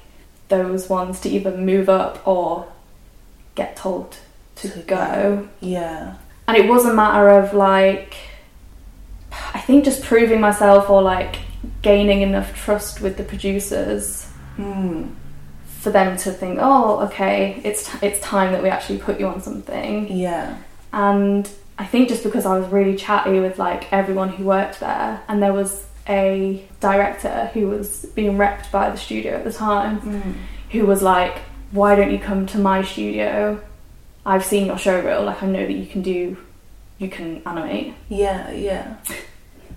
those 0.47 0.89
ones 0.89 1.19
to 1.21 1.29
either 1.29 1.55
move 1.55 1.87
up 1.89 2.25
or 2.27 2.67
get 3.55 3.75
told 3.75 4.17
to, 4.55 4.69
To 4.69 4.79
go. 4.79 5.47
Yeah. 5.59 6.15
And 6.47 6.57
it 6.57 6.67
was 6.69 6.85
a 6.85 6.93
matter 6.93 7.29
of 7.29 7.53
like, 7.53 8.15
I 9.53 9.59
think 9.59 9.85
just 9.85 10.03
proving 10.03 10.41
myself 10.41 10.89
or 10.89 11.01
like 11.01 11.37
gaining 11.81 12.21
enough 12.21 12.55
trust 12.55 13.01
with 13.01 13.17
the 13.17 13.23
producers 13.23 14.27
Hmm. 14.57 15.07
For 15.81 15.89
them 15.89 16.15
to 16.15 16.31
think, 16.31 16.59
oh, 16.61 16.99
okay, 17.07 17.59
it's 17.63 17.89
it's 18.03 18.19
time 18.21 18.51
that 18.53 18.61
we 18.63 18.69
actually 18.69 18.99
put 18.99 19.19
you 19.19 19.27
on 19.27 19.41
something. 19.41 20.11
Yeah. 20.15 20.57
And 20.93 21.49
I 21.77 21.85
think 21.85 22.07
just 22.09 22.23
because 22.23 22.45
I 22.45 22.57
was 22.59 22.67
really 22.71 22.95
chatty 22.95 23.39
with 23.39 23.57
like 23.57 23.91
everyone 23.91 24.29
who 24.29 24.43
worked 24.45 24.79
there, 24.79 25.21
and 25.27 25.41
there 25.41 25.53
was 25.53 25.85
a 26.07 26.63
director 26.79 27.49
who 27.53 27.67
was 27.67 28.05
being 28.15 28.37
repped 28.37 28.71
by 28.71 28.89
the 28.91 28.97
studio 28.97 29.35
at 29.35 29.43
the 29.43 29.53
time, 29.53 29.97
Hmm. 29.99 30.31
who 30.71 30.85
was 30.85 31.01
like, 31.01 31.39
why 31.71 31.95
don't 31.95 32.11
you 32.11 32.19
come 32.19 32.45
to 32.47 32.57
my 32.59 32.83
studio? 32.83 33.59
I've 34.25 34.45
seen 34.45 34.67
your 34.67 34.77
show 34.77 34.99
reel, 35.01 35.23
like 35.23 35.41
I 35.41 35.47
know 35.47 35.65
that 35.65 35.73
you 35.73 35.87
can 35.87 36.01
do, 36.03 36.37
you 36.99 37.09
can 37.09 37.41
animate. 37.45 37.95
Yeah. 38.09 38.51
Yeah. 38.51 38.97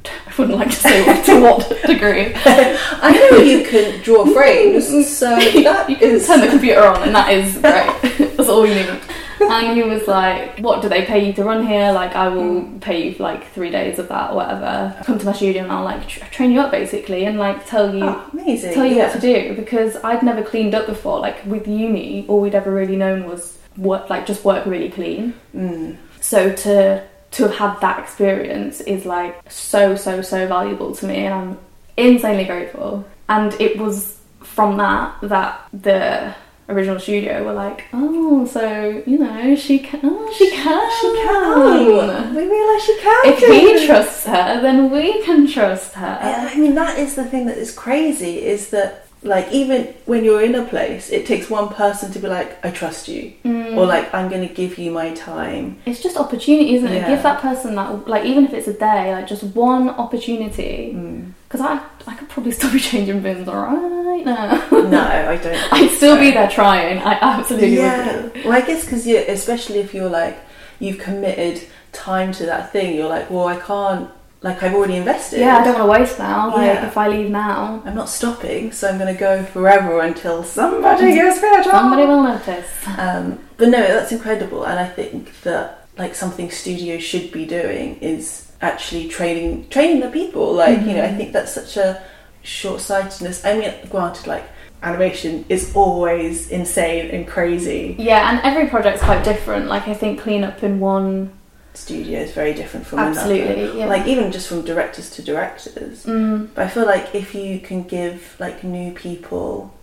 I 0.27 0.35
wouldn't 0.39 0.59
like 0.59 0.71
to 0.71 0.77
say 0.77 1.23
to 1.25 1.41
what 1.41 1.69
degree. 1.87 2.33
I 2.35 3.29
know 3.31 3.39
you 3.39 3.65
can 3.65 4.03
draw 4.03 4.25
frames, 4.35 4.87
so 5.09 5.31
that 5.37 5.89
you 5.89 5.97
can 5.97 6.11
is- 6.11 6.27
turn 6.27 6.41
the 6.41 6.49
computer 6.49 6.83
on 6.83 7.03
and 7.03 7.15
that 7.15 7.33
is 7.33 7.53
great. 7.59 8.37
That's 8.37 8.49
all 8.49 8.67
you 8.67 8.75
need. 8.75 9.01
And 9.41 9.77
he 9.77 9.83
was 9.83 10.07
like, 10.09 10.59
What 10.61 10.81
do 10.81 10.89
they 10.89 11.05
pay 11.05 11.27
you 11.27 11.33
to 11.35 11.45
run 11.45 11.67
here? 11.67 11.93
Like, 11.93 12.15
I 12.17 12.29
will 12.29 12.65
pay 12.81 13.07
you 13.07 13.15
for 13.15 13.25
like 13.25 13.51
three 13.53 13.71
days 13.71 13.99
of 13.99 14.09
that 14.09 14.31
or 14.31 14.37
whatever. 14.37 14.97
Come 15.05 15.19
to 15.19 15.27
my 15.27 15.33
studio 15.33 15.63
and 15.63 15.73
I'll 15.73 15.85
like 15.85 16.09
tra- 16.09 16.27
train 16.29 16.51
you 16.51 16.61
up 16.61 16.71
basically 16.71 17.27
and 17.27 17.39
like 17.39 17.67
tell 17.67 17.95
you. 17.95 18.05
Oh. 18.05 18.31
Tell 18.33 18.87
you 18.87 18.97
yeah. 18.97 19.07
what 19.07 19.13
to 19.13 19.21
do 19.21 19.55
because 19.55 19.97
I'd 20.03 20.23
never 20.23 20.43
cleaned 20.43 20.75
up 20.75 20.87
before. 20.87 21.21
Like 21.21 21.45
with 21.45 21.67
uni, 21.69 22.27
all 22.27 22.41
we'd 22.41 22.55
ever 22.55 22.71
really 22.71 22.97
known 22.97 23.27
was 23.27 23.59
work, 23.77 24.09
like 24.09 24.27
just 24.27 24.45
work 24.45 24.67
really 24.67 24.91
clean. 24.91 25.35
Mm. 25.55 25.99
So 26.21 26.53
to 26.53 27.05
to 27.35 27.49
have 27.49 27.55
had 27.57 27.81
that 27.81 27.99
experience 27.99 28.81
is 28.81 29.05
like 29.05 29.51
so 29.51 29.97
so 29.97 30.23
so 30.23 30.47
valuable 30.47 30.95
to 30.95 31.07
me, 31.07 31.27
and 31.27 31.35
I'm 31.35 31.59
insanely 31.97 32.45
grateful. 32.45 33.05
And 33.29 33.53
it 33.61 33.79
was 33.79 34.21
from 34.41 34.77
that 34.77 35.17
that 35.23 35.69
the 35.73 36.35
original 36.69 36.99
studio 36.99 37.45
were 37.45 37.53
like, 37.53 37.85
oh, 37.93 38.47
so 38.47 39.03
you 39.07 39.19
know 39.19 39.55
she 39.55 39.79
can, 39.79 40.01
oh, 40.03 40.33
she 40.33 40.51
can, 40.51 40.91
She 41.01 41.13
can. 41.23 42.35
We 42.35 42.43
realise 42.43 42.85
she 42.85 42.99
can. 43.01 43.23
If 43.27 43.41
we 43.41 43.87
trust 43.87 44.27
her, 44.27 44.61
then 44.63 44.91
we 44.91 45.23
can 45.23 45.47
trust 45.47 45.95
her. 45.95 46.19
Yeah, 46.23 46.51
I 46.53 46.57
mean 46.59 46.75
that 46.77 46.99
is 46.99 47.15
the 47.17 47.25
thing 47.25 47.47
that 47.47 47.59
is 47.59 47.73
crazy 47.73 48.43
is 48.43 48.71
that 48.71 49.04
like 49.25 49.51
even 49.53 49.95
when 50.05 50.23
you're 50.25 50.43
in 50.43 50.55
a 50.55 50.65
place, 50.65 51.11
it 51.11 51.27
takes 51.27 51.49
one 51.51 51.69
person 51.71 52.13
to 52.13 52.19
be 52.19 52.29
like, 52.29 52.65
I 52.65 52.71
trust 52.71 53.09
you, 53.09 53.33
Mm. 53.45 53.77
or 53.77 53.87
like 53.87 54.13
I'm 54.15 54.29
to 54.31 54.47
give 54.55 54.79
you 54.79 54.91
my 54.91 55.13
time. 55.15 55.79
It's 55.87 56.03
just 56.03 56.17
opportunity, 56.17 56.75
isn't 56.75 56.89
it? 56.93 56.97
Yeah. 56.97 57.09
Give 57.09 57.23
that 57.23 57.41
person 57.41 57.75
that, 57.77 58.07
like, 58.07 58.25
even 58.25 58.45
if 58.45 58.53
it's 58.53 58.69
a 58.69 58.73
day, 58.75 59.13
like, 59.15 59.27
just 59.27 59.43
one 59.43 59.89
opportunity. 59.89 60.93
Mm. 60.95 61.33
Because 61.49 61.61
I, 61.61 61.81
I 62.07 62.15
could 62.17 62.29
probably 62.29 62.53
still 62.53 62.73
be 62.73 62.81
changing 62.91 63.23
bins 63.23 63.47
right 63.47 64.25
now. 64.25 64.67
No, 64.71 65.01
I 65.01 65.37
don't. 65.43 65.73
I'd 65.73 65.91
still 65.97 66.19
be 66.19 66.31
there 66.31 66.49
trying. 66.51 66.99
I 66.99 67.15
absolutely 67.21 67.77
Yeah. 67.77 68.29
Well, 68.45 68.53
I 68.53 68.61
guess 68.61 68.85
because 68.85 69.07
you, 69.07 69.19
especially 69.29 69.79
if 69.79 69.95
you're 69.95 70.11
like 70.11 70.37
you've 70.81 70.99
committed 70.99 71.63
time 71.93 72.33
to 72.33 72.45
that 72.47 72.73
thing, 72.73 72.97
you're 72.97 73.09
like, 73.09 73.31
well, 73.31 73.47
I 73.47 73.57
can't. 73.57 74.11
Like 74.45 74.63
I've 74.63 74.75
already 74.75 74.97
invested. 74.97 75.41
Yeah, 75.41 75.57
I 75.57 75.65
don't 75.65 75.79
want 75.79 75.87
to 75.87 75.93
waste 76.01 76.19
now. 76.19 76.49
Like, 76.55 76.67
Yeah. 76.67 76.87
if 76.87 76.99
I 76.99 77.09
leave 77.09 77.31
now, 77.31 77.83
I'm 77.87 77.95
not 77.95 78.11
stopping, 78.11 78.73
so 78.73 78.83
I'm 78.89 78.99
going 78.99 79.13
to 79.15 79.19
go 79.19 79.43
forever 79.43 80.01
until 80.01 80.45
somebody 80.45 81.15
gives 81.15 81.41
me 81.43 81.49
a 81.49 81.65
job. 81.65 81.73
somebody 81.73 82.05
will 82.05 82.23
notice. 82.23 82.69
Um, 82.99 83.39
but 83.57 83.69
no, 83.69 83.81
that's 83.81 84.13
incredible, 84.13 84.65
and 84.65 84.79
I 84.79 84.87
think 84.87 85.41
that 85.43 85.89
like 85.97 86.15
something 86.15 86.51
studios 86.51 87.03
should 87.03 87.33
be 87.33 87.47
doing 87.47 87.97
is 88.01 88.53
actually 88.61 89.09
training 89.09 89.67
training 89.71 90.01
the 90.01 90.11
people. 90.11 90.53
Like 90.53 90.81
you 90.81 90.93
know, 90.97 91.05
I 91.05 91.15
think 91.15 91.33
that's 91.33 91.55
such 91.55 91.79
a 91.79 92.03
short 92.43 92.81
sightedness. 92.83 93.45
I 93.47 93.57
mean, 93.59 93.73
granted, 93.89 94.27
like 94.27 94.45
animation 94.83 95.47
is 95.49 95.73
always 95.75 96.51
insane 96.51 97.11
and 97.15 97.27
crazy. 97.27 97.97
Yeah, 97.99 98.29
and 98.31 98.41
every 98.45 98.69
project's 98.69 99.03
quite 99.03 99.25
different. 99.25 99.69
Like, 99.69 99.89
I 99.89 99.95
think 99.95 100.21
Clean 100.21 100.45
Up 100.45 100.63
in 100.63 100.81
one. 100.81 101.33
Studio 101.75 102.21
is 102.21 102.31
very 102.33 102.55
different 102.55 102.87
from 102.87 103.01
Absolutely, 103.01 103.65
another. 103.65 103.79
yeah. 103.79 103.87
Like 103.87 104.07
even 104.07 104.31
just 104.33 104.49
from 104.49 104.63
directors 104.63 105.11
to 105.11 105.23
directors. 105.23 106.05
Mm, 106.07 106.49
But 106.55 106.67
I 106.67 106.69
feel 106.69 106.87
like 106.87 107.15
if 107.15 107.35
you 107.35 107.59
can 107.61 107.83
give 107.83 108.37
like 108.39 108.63
new 108.63 108.93
people 108.93 109.75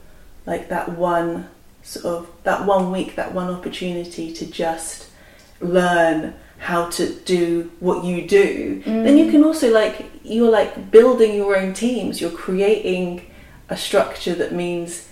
like 0.45 0.69
that 0.69 0.97
one 0.97 1.49
sort 1.83 2.05
of 2.05 2.27
that 2.43 2.65
one 2.65 2.91
week, 2.91 3.15
that 3.15 3.33
one 3.33 3.49
opportunity 3.49 4.31
to 4.33 4.45
just 4.45 5.07
learn 5.59 6.33
how 6.59 6.89
to 6.91 7.13
do 7.25 7.71
what 7.79 8.03
you 8.05 8.27
do, 8.27 8.81
then 8.85 9.17
you 9.17 9.29
can 9.31 9.43
also 9.43 9.71
like 9.71 10.05
you're 10.23 10.49
like 10.51 10.91
building 10.91 11.35
your 11.35 11.57
own 11.57 11.73
teams. 11.73 12.21
You're 12.21 12.31
creating 12.31 13.25
a 13.69 13.75
structure 13.77 14.35
that 14.35 14.51
means 14.53 15.07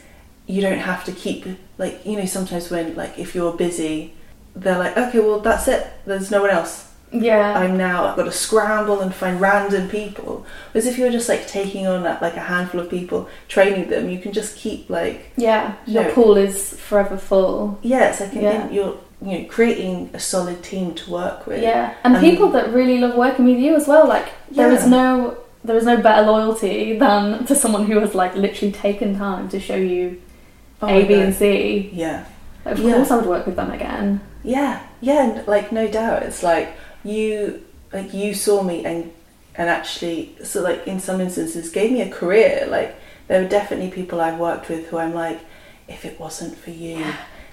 you 0.47 0.61
don't 0.61 0.79
have 0.79 1.03
to 1.05 1.11
keep 1.11 1.45
like 1.77 2.05
you 2.05 2.17
know 2.17 2.25
sometimes 2.25 2.69
when 2.71 2.95
like 2.95 3.17
if 3.19 3.33
you're 3.35 3.53
busy, 3.53 4.13
they're 4.59 4.77
like 4.77 4.97
okay 4.97 5.19
well 5.19 5.39
that's 5.39 5.67
it. 5.67 5.87
There's 6.05 6.31
no 6.31 6.41
one 6.41 6.51
else. 6.51 6.85
Yeah. 7.11 7.57
I'm 7.57 7.75
now 7.75 8.05
I've 8.05 8.15
got 8.15 8.25
to 8.25 8.31
scramble 8.31 9.01
and 9.01 9.11
find 9.13 9.41
random 9.41 9.89
people. 9.89 10.45
Whereas 10.71 10.85
if 10.85 10.97
you're 10.99 11.09
just 11.11 11.27
like 11.27 11.47
taking 11.47 11.87
on 11.87 12.03
like 12.03 12.35
a 12.35 12.39
handful 12.39 12.79
of 12.81 12.89
people, 12.89 13.27
training 13.47 13.89
them, 13.89 14.09
you 14.09 14.19
can 14.19 14.31
just 14.31 14.55
keep 14.55 14.89
like 14.89 15.31
yeah. 15.35 15.73
Your 15.87 16.03
No. 16.03 16.11
pool 16.13 16.37
is 16.37 16.73
forever 16.79 17.17
full. 17.17 17.79
yeah, 17.81 18.09
it's 18.09 18.19
like 18.19 18.33
Yeah. 18.33 18.69
you're 18.69 18.95
you 19.21 19.39
know 19.39 19.45
creating 19.49 20.09
a 20.13 20.19
solid 20.19 20.61
team 20.63 20.93
to 20.95 21.11
work 21.11 21.47
with. 21.47 21.61
Yeah. 21.63 21.93
And 22.03 22.15
Um, 22.15 22.21
people 22.21 22.49
that 22.51 22.71
really 22.73 22.99
love 22.99 23.15
working 23.15 23.45
with 23.45 23.57
you 23.57 23.75
as 23.75 23.87
well. 23.87 24.07
Like 24.07 24.27
there 24.51 24.71
is 24.71 24.83
Yeah. 24.83 24.89
no 24.89 25.37
there 25.63 25.75
is 25.75 25.83
no 25.85 25.97
better 25.97 26.25
loyalty 26.25 26.97
than 26.99 27.43
to 27.45 27.53
someone 27.55 27.85
who 27.85 27.99
has 27.99 28.13
like 28.15 28.33
literally 28.35 28.71
taken 28.71 29.17
time 29.17 29.49
to 29.49 29.59
show 29.59 29.75
you 29.75 30.21
Oh 30.81 30.87
A, 30.87 31.03
B, 31.05 31.15
God. 31.15 31.23
and 31.23 31.33
C. 31.35 31.89
Yeah, 31.91 32.23
Of 32.65 32.79
Yeah. 32.79 32.93
course, 32.93 33.11
I 33.11 33.15
would 33.17 33.25
work 33.25 33.45
with 33.45 33.55
them 33.57 33.71
again. 33.71 34.21
Yeah, 34.43 34.85
yeah. 35.01 35.23
and, 35.23 35.47
Like 35.47 35.71
no 35.71 35.87
doubt, 35.87 36.23
it's 36.23 36.43
like 36.43 36.73
you 37.03 37.63
like 37.91 38.13
you 38.13 38.33
saw 38.33 38.61
me 38.61 38.85
and 38.85 39.11
and 39.55 39.69
actually 39.69 40.35
so 40.43 40.61
like 40.61 40.87
in 40.87 40.99
some 40.99 41.21
instances 41.21 41.69
gave 41.69 41.91
me 41.91 42.01
a 42.01 42.09
career. 42.09 42.65
Like 42.69 42.95
there 43.27 43.41
were 43.41 43.49
definitely 43.49 43.91
people 43.91 44.21
I've 44.21 44.39
worked 44.39 44.69
with 44.69 44.87
who 44.87 44.97
I'm 44.97 45.13
like, 45.13 45.39
if 45.87 46.05
it 46.05 46.19
wasn't 46.19 46.57
for 46.57 46.71
you, 46.71 47.05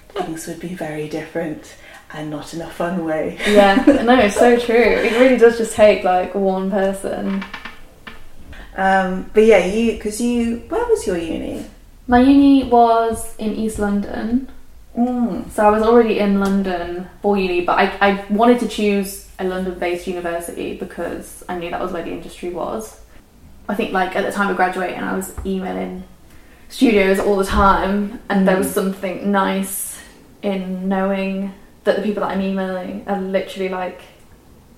things 0.09 0.47
would 0.47 0.59
be 0.59 0.73
very 0.73 1.07
different 1.07 1.75
and 2.13 2.29
not 2.29 2.53
in 2.53 2.61
a 2.61 2.69
fun 2.69 3.05
way. 3.05 3.37
Yeah, 3.47 3.83
no, 4.05 4.17
it's 4.19 4.35
so 4.35 4.57
true. 4.57 4.75
It 4.75 5.13
really 5.19 5.37
does 5.37 5.57
just 5.57 5.75
take 5.75 6.03
like 6.03 6.33
one 6.35 6.71
person. 6.71 7.43
Um, 8.75 9.29
but 9.33 9.43
yeah, 9.43 9.65
you 9.65 9.93
because 9.93 10.21
you 10.21 10.57
where 10.69 10.85
was 10.85 11.05
your 11.07 11.17
uni? 11.17 11.65
My 12.07 12.21
uni 12.21 12.63
was 12.63 13.35
in 13.37 13.55
East 13.55 13.79
London, 13.79 14.49
Mm. 14.97 15.49
so 15.51 15.67
I 15.67 15.69
was 15.69 15.83
already 15.83 16.17
in 16.19 16.39
London 16.39 17.07
for 17.21 17.37
uni, 17.37 17.61
but 17.61 17.77
I, 17.77 17.85
I 18.01 18.25
wanted 18.29 18.59
to 18.61 18.67
choose 18.67 19.27
a 19.37 19.43
London 19.43 19.77
based 19.77 20.07
university 20.07 20.75
because 20.75 21.43
I 21.47 21.57
knew 21.59 21.69
that 21.69 21.79
was 21.79 21.91
where 21.91 22.01
the 22.03 22.11
industry 22.11 22.49
was. 22.49 22.99
I 23.69 23.75
think, 23.75 23.91
like, 23.91 24.15
at 24.15 24.25
the 24.25 24.31
time 24.31 24.49
of 24.49 24.55
graduating, 24.55 24.99
I 24.99 25.15
was 25.15 25.33
emailing 25.45 26.03
studios 26.69 27.19
all 27.19 27.35
the 27.35 27.45
time, 27.45 28.19
and 28.29 28.47
there 28.47 28.57
was 28.57 28.67
Mm. 28.67 28.73
something 28.73 29.31
nice 29.31 29.99
in 30.41 30.87
knowing 30.89 31.53
that 31.83 31.95
the 31.97 32.01
people 32.01 32.21
that 32.21 32.31
I'm 32.31 32.41
emailing 32.41 33.03
are 33.07 33.19
literally 33.21 33.69
like 33.69 34.01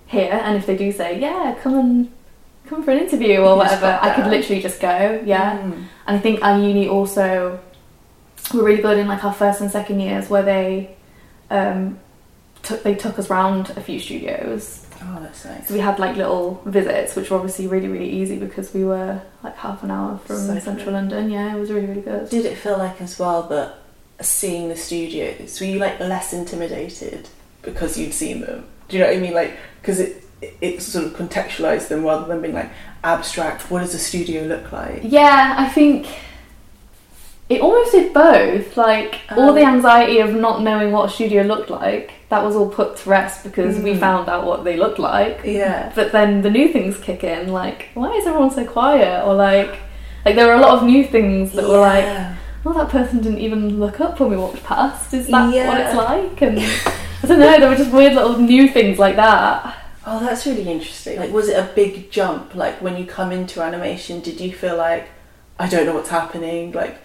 here, 0.08 0.39
and 0.43 0.58
if 0.58 0.65
they 0.65 0.75
do 0.75 0.91
say, 0.91 1.19
Yeah, 1.19 1.55
come 1.63 1.75
and 1.77 2.12
come 2.67 2.84
for 2.84 2.91
an 2.91 2.99
interview 2.99 3.39
or 3.39 3.55
whatever, 3.55 3.97
I 4.01 4.13
could 4.15 4.27
literally 4.27 4.62
just 4.62 4.79
go, 4.82 5.21
yeah. 5.25 5.58
Mm. 5.60 5.86
And 6.08 6.17
I 6.17 6.19
think 6.19 6.43
our 6.43 6.60
uni 6.60 6.88
also 6.88 7.60
were 8.53 8.63
really 8.63 8.81
good 8.81 8.97
in 8.97 9.07
like 9.07 9.23
our 9.23 9.33
first 9.33 9.62
and 9.62 9.71
second 9.71 9.99
years 9.99 10.29
where 10.29 10.43
they 10.43 10.95
um, 11.49 11.99
took 12.63 12.83
they 12.83 12.95
took 12.95 13.17
us 13.19 13.29
round 13.29 13.69
a 13.71 13.81
few 13.81 13.99
studios. 13.99 14.85
Oh, 15.01 15.19
that's 15.21 15.45
nice. 15.45 15.67
So 15.67 15.73
we 15.73 15.79
had 15.79 15.97
like 15.97 16.17
little 16.17 16.62
visits, 16.65 17.15
which 17.15 17.29
were 17.29 17.38
obviously 17.38 17.67
really 17.67 17.88
really 17.88 18.09
easy 18.09 18.38
because 18.38 18.73
we 18.73 18.83
were 18.83 19.21
like 19.43 19.55
half 19.55 19.83
an 19.83 19.91
hour 19.91 20.17
from 20.25 20.38
So 20.38 20.59
central 20.59 20.85
good. 20.85 20.93
London. 20.93 21.29
Yeah, 21.29 21.55
it 21.55 21.59
was 21.59 21.71
really 21.71 21.88
really 21.88 22.01
good. 22.01 22.29
Did 22.29 22.45
it 22.45 22.57
feel 22.57 22.77
like 22.77 22.99
as 23.01 23.17
well 23.17 23.43
that 23.43 23.75
seeing 24.21 24.67
the 24.67 24.75
studios 24.75 25.59
were 25.62 25.67
you 25.67 25.79
like 25.79 25.97
less 26.01 26.33
intimidated 26.33 27.29
because 27.62 27.97
you'd 27.97 28.13
seen 28.13 28.41
them? 28.41 28.65
Do 28.89 28.97
you 28.97 29.03
know 29.03 29.09
what 29.09 29.17
I 29.17 29.21
mean? 29.21 29.33
Like 29.33 29.55
because 29.81 29.99
it 29.99 30.23
it 30.62 30.81
sort 30.81 31.05
of 31.05 31.13
contextualized 31.13 31.88
them 31.89 32.03
rather 32.03 32.25
than 32.27 32.41
being 32.41 32.53
like 32.53 32.69
abstract. 33.03 33.69
What 33.71 33.79
does 33.79 33.93
a 33.93 33.99
studio 33.99 34.43
look 34.43 34.71
like? 34.71 35.01
Yeah, 35.03 35.55
I 35.57 35.67
think 35.69 36.07
it 37.49 37.62
almost 37.62 37.91
did 37.91 38.13
both. 38.13 38.77
Like 38.77 39.19
all 39.35 39.53
the 39.53 39.63
Um, 39.63 39.75
anxiety 39.75 40.19
of 40.19 40.33
not 40.35 40.62
knowing 40.62 40.91
what 40.91 41.09
a 41.09 41.12
studio 41.12 41.43
looked 41.43 41.69
like, 41.69 42.12
that 42.29 42.43
was 42.43 42.55
all 42.55 42.67
put 42.69 42.97
to 42.97 43.09
rest 43.09 43.43
because 43.43 43.79
we 43.79 43.93
Mm. 43.93 43.99
found 43.99 44.29
out 44.29 44.45
what 44.45 44.63
they 44.63 44.77
looked 44.77 44.99
like. 44.99 45.41
Yeah. 45.43 45.91
But 45.95 46.12
then 46.12 46.41
the 46.43 46.49
new 46.51 46.67
things 46.67 46.97
kick 46.97 47.23
in, 47.23 47.51
like 47.51 47.88
why 47.95 48.12
is 48.12 48.27
everyone 48.27 48.51
so 48.51 48.65
quiet? 48.65 49.25
Or 49.25 49.33
like, 49.33 49.73
like 50.25 50.35
there 50.35 50.47
were 50.47 50.53
a 50.53 50.59
lot 50.62 50.77
of 50.77 50.83
new 50.83 51.03
things 51.03 51.51
that 51.53 51.67
were 51.67 51.79
like, 51.79 52.03
Yeah. 52.03 52.35
oh, 52.65 52.73
that 52.73 52.89
person 52.89 53.19
didn't 53.21 53.39
even 53.39 53.79
look 53.79 53.99
up 53.99 54.19
when 54.19 54.29
we 54.29 54.38
walked 54.38 54.63
past. 54.63 55.13
Is 55.13 55.27
that 55.27 55.45
what 55.67 55.79
it's 55.81 55.95
like? 55.95 56.41
And 56.41 56.59
I 57.23 57.27
don't 57.27 57.39
know. 57.39 57.59
There 57.59 57.69
were 57.69 57.75
just 57.75 57.91
weird 57.91 58.13
little 58.13 58.38
new 58.38 58.67
things 58.69 58.99
like 58.99 59.15
that. 59.15 59.75
Oh, 60.05 60.19
that's 60.19 60.45
really 60.45 60.67
interesting. 60.71 61.19
Like, 61.19 61.31
was 61.31 61.49
it 61.49 61.57
a 61.57 61.67
big 61.75 62.09
jump? 62.12 62.55
Like, 62.55 62.81
when 62.81 62.95
you 62.97 63.05
come 63.05 63.31
into 63.31 63.62
animation, 63.62 64.21
did 64.21 64.39
you 64.39 64.51
feel 64.53 64.75
like, 64.77 65.07
I 65.59 65.67
don't 65.67 65.85
know 65.85 65.93
what's 65.93 66.09
happening? 66.09 66.71
Like, 66.71 66.97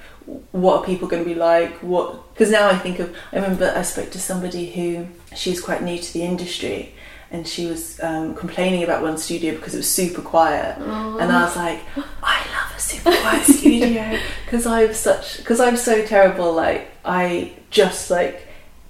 what 0.52 0.80
are 0.80 0.86
people 0.86 1.08
going 1.08 1.22
to 1.22 1.28
be 1.28 1.34
like? 1.34 1.72
What? 1.78 2.32
Because 2.32 2.50
now 2.50 2.68
I 2.68 2.78
think 2.78 2.98
of, 3.00 3.14
I 3.32 3.36
remember 3.36 3.72
I 3.76 3.82
spoke 3.82 4.10
to 4.12 4.20
somebody 4.20 4.70
who 4.70 5.06
she's 5.34 5.60
quite 5.60 5.82
new 5.82 5.98
to 5.98 6.12
the 6.12 6.22
industry, 6.22 6.94
and 7.30 7.46
she 7.46 7.66
was 7.66 8.00
um, 8.02 8.34
complaining 8.34 8.84
about 8.84 9.02
one 9.02 9.18
studio 9.18 9.54
because 9.54 9.74
it 9.74 9.78
was 9.78 9.90
super 9.90 10.22
quiet, 10.22 10.78
and 10.78 11.32
I 11.32 11.44
was 11.44 11.56
like, 11.56 11.80
I 12.22 12.38
love 12.38 12.76
a 12.76 12.80
super 12.80 13.10
quiet 13.10 13.44
studio 13.44 14.18
because 14.46 14.66
I'm 14.66 14.94
such 14.94 15.38
because 15.38 15.60
I'm 15.60 15.76
so 15.76 16.06
terrible. 16.06 16.52
Like, 16.52 16.88
I 17.04 17.52
just 17.70 18.10
like 18.10 18.43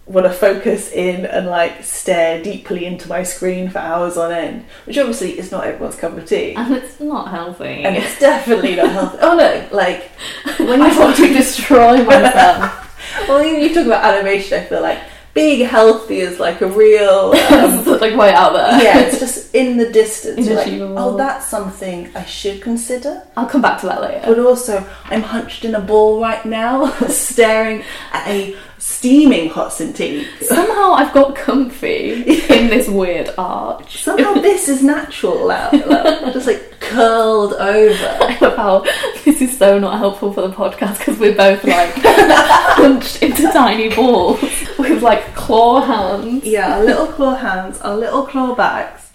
want 0.07 0.27
to 0.27 0.33
focus 0.33 0.93
in 0.93 1.25
and 1.25 1.47
like 1.47 1.83
stare 1.83 2.43
deeply 2.43 2.85
into 2.85 3.09
my 3.09 3.23
screen 3.23 3.71
for 3.71 3.79
hours 3.79 4.17
on 4.17 4.33
end, 4.33 4.67
which 4.85 4.99
obviously 4.99 5.39
is 5.39 5.51
not 5.51 5.65
everyone's 5.65 5.97
cup 5.97 6.17
of 6.17 6.27
tea. 6.27 6.55
And 6.55 6.75
it's 6.75 7.01
not 7.01 7.31
healthy. 7.31 7.85
And 7.85 7.97
it's 7.97 8.19
definitely 8.19 8.77
not 8.77 8.91
healthy. 8.91 9.19
Oh 9.23 9.37
no, 9.37 9.69
like 9.73 10.11
when 10.59 10.81
you 10.81 11.01
want 11.01 11.17
to 11.17 11.33
destroy 11.33 12.05
myself. 12.05 13.29
well, 13.29 13.45
you, 13.45 13.57
you 13.57 13.75
talk 13.75 13.87
about 13.87 14.05
animation, 14.05 14.61
I 14.61 14.65
feel 14.65 14.83
like 14.83 14.99
being 15.33 15.67
healthy 15.67 16.21
is 16.21 16.39
like 16.39 16.61
a 16.61 16.67
real 16.69 17.33
um, 17.51 17.85
like 17.99 18.15
way 18.17 18.33
out 18.33 18.53
there. 18.53 18.83
yeah, 18.83 19.01
it's 19.01 19.19
just 19.19 19.55
in 19.55 19.77
the 19.77 19.91
distance. 19.91 20.47
Like, 20.49 20.69
oh, 20.69 21.17
that's 21.17 21.47
something 21.47 22.15
I 22.15 22.25
should 22.25 22.63
consider. 22.63 23.23
I'll 23.37 23.47
come 23.47 23.61
back 23.61 23.81
to 23.81 23.87
that 23.87 24.01
later. 24.01 24.23
But 24.27 24.39
also, 24.39 24.87
I'm 25.07 25.23
hunched 25.23 25.65
in 25.65 25.75
a 25.75 25.81
ball 25.81 26.21
right 26.21 26.45
now, 26.45 26.91
staring 27.09 27.83
at 28.13 28.29
a 28.29 28.57
steaming 28.85 29.49
hot 29.49 29.71
Cintiq. 29.71 30.27
Somehow 30.43 30.93
I've 30.93 31.15
got 31.15 31.35
comfy 31.35 32.11
in 32.51 32.69
this 32.69 32.87
weird 32.87 33.31
arch. 33.39 34.03
Somehow 34.03 34.35
this 34.43 34.69
is 34.69 34.83
natural 34.83 35.49
now, 35.49 35.71
like, 35.73 36.35
just 36.35 36.47
like 36.47 36.81
curled 36.81 37.55
over. 37.55 38.19
I 38.21 38.39
love 38.43 38.57
how 38.57 38.81
this 39.25 39.41
is 39.41 39.57
so 39.57 39.79
not 39.79 39.97
helpful 39.99 40.35
for 40.35 40.43
the 40.43 40.55
podcast 40.55 40.99
because 40.99 41.19
we're 41.19 41.35
both 41.35 41.65
like 41.65 41.93
hunched 41.97 43.23
into 43.23 43.51
tiny 43.53 43.89
balls 43.95 44.43
with 44.79 45.03
like 45.03 45.35
claw 45.35 45.81
hands. 45.81 46.45
Yeah, 46.45 46.77
our 46.77 46.85
little 46.85 47.07
claw 47.07 47.37
hands, 47.37 47.81
our 47.81 47.97
little 47.97 48.27
claw 48.27 48.55
backs. 48.55 49.13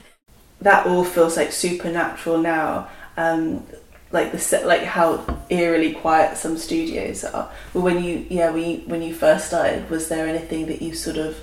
That 0.61 0.87
all 0.87 1.03
feels 1.03 1.37
like 1.37 1.51
supernatural 1.51 2.39
now. 2.39 2.89
Um, 3.17 3.67
like 4.11 4.31
the 4.31 4.39
set, 4.39 4.65
like 4.65 4.83
how 4.83 5.23
eerily 5.49 5.93
quiet 5.93 6.37
some 6.37 6.57
studios 6.57 7.23
are. 7.23 7.51
But 7.73 7.81
when 7.81 8.03
you, 8.03 8.25
yeah, 8.29 8.49
when 8.49 8.63
you, 8.63 8.77
when 8.85 9.01
you 9.01 9.13
first 9.13 9.47
started, 9.47 9.89
was 9.89 10.09
there 10.09 10.27
anything 10.27 10.65
that 10.67 10.81
you 10.81 10.93
sort 10.93 11.17
of, 11.17 11.37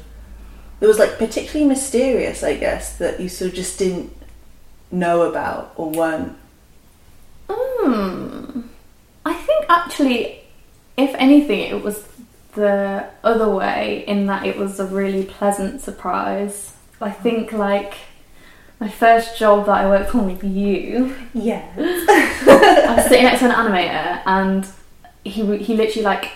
that 0.81 0.87
was 0.87 0.99
like 0.99 1.19
particularly 1.19 1.69
mysterious, 1.69 2.43
I 2.43 2.57
guess, 2.57 2.99
that 2.99 3.21
you 3.21 3.29
sort 3.29 3.51
of 3.51 3.57
just 3.57 3.79
didn't 3.79 4.13
know 4.91 5.23
about 5.23 5.73
or 5.77 5.91
weren't? 5.91 6.37
Hmm. 7.49 8.63
I 9.25 9.35
think 9.35 9.67
actually, 9.69 10.41
if 10.97 11.15
anything, 11.15 11.61
it 11.61 11.83
was 11.83 12.07
the 12.55 13.09
other 13.23 13.49
way 13.49 14.05
in 14.07 14.27
that 14.27 14.47
it 14.47 14.57
was 14.57 14.81
a 14.81 14.87
really 14.87 15.25
pleasant 15.25 15.83
surprise. 15.83 16.75
I 17.01 17.11
think 17.11 17.53
like 17.53 17.95
my 18.81 18.89
first 18.89 19.39
job 19.39 19.67
that 19.67 19.73
I 19.85 19.87
worked 19.89 20.15
on 20.15 20.27
with 20.27 20.45
you, 20.45 21.15
Yeah. 21.35 21.65
I 21.79 22.95
was 22.97 23.07
sitting 23.07 23.25
next 23.25 23.41
to 23.41 23.47
an 23.47 23.53
animator 23.53 24.23
and 24.27 24.67
he 25.25 25.57
he 25.59 25.75
literally 25.77 26.03
like 26.05 26.31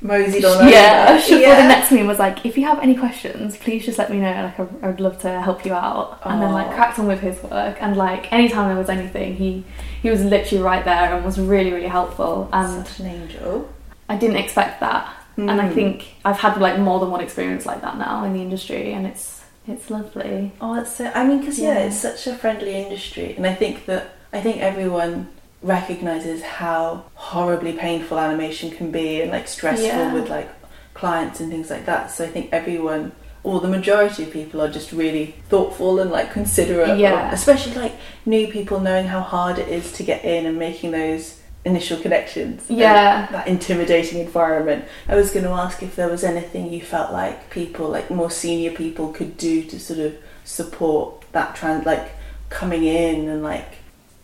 Moseyed 0.00 0.44
on 0.44 0.68
yeah 0.68 1.06
over. 1.10 1.20
shuffled 1.20 1.40
Yeah. 1.42 1.62
in 1.62 1.68
next 1.68 1.88
to 1.88 1.94
me 1.94 2.00
and 2.00 2.08
was 2.08 2.18
like 2.18 2.44
if 2.44 2.58
you 2.58 2.64
have 2.66 2.80
any 2.80 2.96
questions 2.96 3.56
please 3.56 3.84
just 3.86 3.98
let 3.98 4.10
me 4.10 4.18
know 4.18 4.32
like 4.32 4.58
I, 4.58 4.66
I 4.82 4.86
would 4.88 4.98
love 5.00 5.20
to 5.20 5.40
help 5.40 5.64
you 5.64 5.74
out 5.74 6.18
and 6.24 6.42
then 6.42 6.50
like 6.52 6.74
cracked 6.74 6.98
on 6.98 7.06
with 7.06 7.20
his 7.20 7.40
work 7.44 7.76
and 7.80 7.96
like 7.96 8.32
anytime 8.32 8.66
there 8.68 8.76
was 8.76 8.88
anything 8.88 9.36
he 9.36 9.64
he 10.02 10.10
was 10.10 10.24
literally 10.24 10.62
right 10.62 10.84
there 10.84 11.14
and 11.14 11.24
was 11.24 11.38
really 11.38 11.72
really 11.72 11.86
helpful 11.86 12.48
and 12.52 12.84
Such 12.86 12.98
an 13.00 13.06
angel. 13.06 13.68
I 14.08 14.16
didn't 14.16 14.36
expect 14.38 14.80
that 14.80 15.08
and 15.36 15.50
I 15.60 15.68
Mm. 15.68 15.74
think 15.74 16.14
I've 16.24 16.38
had 16.40 16.60
like 16.60 16.78
more 16.80 16.98
than 16.98 17.10
one 17.12 17.20
experience 17.20 17.64
like 17.64 17.80
that 17.82 17.96
now 17.96 18.24
in 18.24 18.32
the 18.32 18.40
industry 18.42 18.92
and 18.92 19.06
it's 19.06 19.41
it's 19.66 19.90
lovely 19.90 20.52
Oh, 20.60 20.74
it's 20.80 20.96
so. 20.96 21.10
I 21.14 21.24
mean, 21.26 21.38
because 21.40 21.58
yeah. 21.58 21.74
Yeah. 21.78 21.86
it's 21.86 21.96
such 21.96 22.26
a 22.26 22.34
friendly 22.34 22.74
industry, 22.74 23.34
and 23.36 23.46
I 23.46 23.54
think 23.54 23.86
that 23.86 24.14
I 24.32 24.40
think 24.40 24.60
everyone 24.60 25.28
recognizes 25.62 26.42
how 26.42 27.04
horribly 27.14 27.72
painful 27.72 28.18
animation 28.18 28.70
can 28.72 28.90
be 28.90 29.20
and 29.22 29.30
like 29.30 29.46
stressful 29.46 29.86
Yeah. 29.86 30.12
with 30.12 30.28
like 30.28 30.48
clients 30.94 31.40
and 31.40 31.50
things 31.50 31.70
like 31.70 31.86
that. 31.86 32.10
So 32.10 32.24
I 32.24 32.28
think 32.28 32.48
everyone 32.52 33.12
or 33.44 33.60
the 33.60 33.68
majority 33.68 34.22
of 34.24 34.30
people 34.32 34.60
are 34.60 34.70
just 34.70 34.92
really 34.92 35.34
thoughtful 35.48 35.98
and 36.00 36.10
like 36.10 36.32
considerate. 36.32 36.98
Yeah. 36.98 37.28
of- 37.28 37.32
especially 37.32 37.74
like 37.74 37.94
new 38.26 38.48
people 38.48 38.80
knowing 38.80 39.06
how 39.06 39.20
hard 39.20 39.58
it 39.58 39.68
is 39.68 39.92
to 39.92 40.02
get 40.02 40.24
in 40.24 40.46
and 40.46 40.58
making 40.58 40.90
those 40.92 41.38
initial 41.64 41.98
connections. 42.00 42.64
Yeah. 42.68 43.26
that 43.30 43.46
intimidating 43.46 44.18
environment. 44.20 44.84
I 45.08 45.14
was 45.14 45.30
going 45.30 45.44
to 45.44 45.52
ask 45.52 45.82
if 45.82 45.96
there 45.96 46.08
was 46.08 46.24
anything 46.24 46.72
you 46.72 46.80
felt 46.82 47.12
like 47.12 47.50
people, 47.50 47.88
like 47.88 48.10
more 48.10 48.30
senior 48.30 48.72
people, 48.72 49.12
could 49.12 49.36
do 49.36 49.62
to 49.64 49.78
sort 49.78 50.00
of 50.00 50.16
support 50.44 51.24
that 51.32 51.54
trend, 51.54 51.86
like 51.86 52.12
coming 52.48 52.84
in 52.84 53.28
and 53.28 53.42
like 53.42 53.76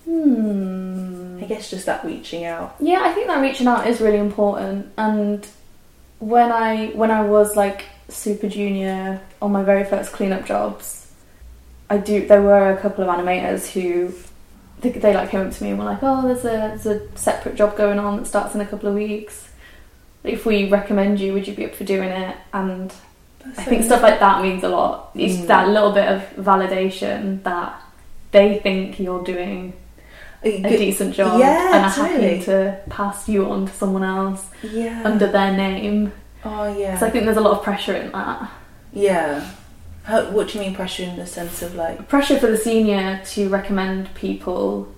Hmm. 0.08 1.38
I 1.42 1.44
guess 1.44 1.70
just 1.70 1.84
that 1.84 2.02
reaching 2.02 2.46
out. 2.46 2.76
Yeah, 2.80 3.00
I 3.02 3.12
think 3.12 3.26
that 3.26 3.42
reaching 3.42 3.66
out 3.66 3.86
is 3.86 4.00
really 4.00 4.18
important. 4.18 4.90
And 4.96 5.46
when 6.18 6.50
I 6.50 6.86
when 6.88 7.10
I 7.10 7.20
was 7.20 7.56
like 7.56 7.84
super 8.08 8.48
junior 8.48 9.20
on 9.42 9.52
my 9.52 9.62
very 9.62 9.84
first 9.84 10.12
cleanup 10.12 10.46
jobs, 10.46 11.12
I 11.90 11.98
do. 11.98 12.26
There 12.26 12.40
were 12.40 12.72
a 12.72 12.78
couple 12.78 13.04
of 13.04 13.14
animators 13.14 13.70
who 13.70 14.14
they, 14.80 14.90
they 14.90 15.14
like 15.14 15.30
came 15.30 15.46
up 15.46 15.52
to 15.52 15.62
me 15.64 15.70
and 15.70 15.78
were 15.78 15.84
like, 15.84 15.98
"Oh, 16.02 16.22
there's 16.26 16.44
a 16.44 16.76
there's 16.76 16.86
a 16.86 17.16
separate 17.16 17.56
job 17.56 17.76
going 17.76 17.98
on 17.98 18.16
that 18.18 18.26
starts 18.26 18.54
in 18.54 18.60
a 18.60 18.66
couple 18.66 18.88
of 18.88 18.94
weeks. 18.94 19.48
If 20.24 20.44
we 20.46 20.68
recommend 20.68 21.20
you, 21.20 21.32
would 21.32 21.46
you 21.48 21.54
be 21.54 21.64
up 21.66 21.74
for 21.74 21.84
doing 21.84 22.08
it?" 22.10 22.36
And 22.52 22.92
I 23.56 23.62
think 23.64 23.84
stuff 23.84 24.02
like 24.02 24.20
that 24.20 24.42
means 24.42 24.62
a 24.64 24.68
lot. 24.68 25.10
It's 25.14 25.36
Mm. 25.36 25.46
that 25.46 25.68
little 25.68 25.92
bit 25.92 26.08
of 26.08 26.22
validation 26.36 27.42
that 27.44 27.80
they 28.30 28.58
think 28.58 28.98
you're 29.00 29.24
doing 29.24 29.72
a 30.44 30.62
decent 30.62 31.14
job 31.14 31.40
Yeah, 31.40 31.74
and 31.76 31.84
are 31.86 31.88
happy 31.88 32.42
to 32.44 32.78
pass 32.90 33.28
you 33.28 33.46
on 33.50 33.66
to 33.66 33.72
someone 33.72 34.04
else 34.04 34.46
yeah. 34.62 35.02
under 35.04 35.26
their 35.26 35.52
name. 35.56 36.12
oh 36.44 36.76
yeah. 36.78 36.98
So 36.98 37.06
I 37.06 37.10
think 37.10 37.24
there's 37.24 37.36
a 37.38 37.40
lot 37.40 37.56
of 37.58 37.62
pressure 37.64 37.94
in 37.96 38.12
that. 38.12 38.50
yeah. 38.92 39.44
How, 40.08 40.24
what 40.30 40.48
do 40.48 40.54
you 40.58 40.64
mean 40.64 40.74
pressure 40.74 41.02
in 41.02 41.16
the 41.16 41.26
sense 41.26 41.60
of 41.60 41.74
like? 41.74 42.08
Pressure 42.08 42.38
for 42.38 42.46
the 42.46 42.56
senior 42.56 43.20
to 43.26 43.48
recommend 43.50 44.12
people 44.14 44.88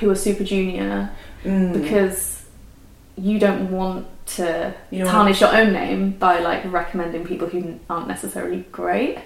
who 0.00 0.10
are 0.10 0.16
super 0.16 0.42
junior 0.44 1.10
Mm, 1.44 1.74
because 1.74 2.42
you 3.16 3.38
don't 3.38 3.70
want 3.70 4.06
to 4.38 4.74
you 4.90 5.04
know, 5.04 5.10
tarnish 5.10 5.42
your 5.42 5.54
own 5.54 5.72
name 5.74 6.12
by 6.12 6.40
like 6.40 6.64
recommending 6.72 7.24
people 7.26 7.46
who 7.46 7.78
aren't 7.90 8.08
necessarily 8.08 8.64
great. 8.72 9.18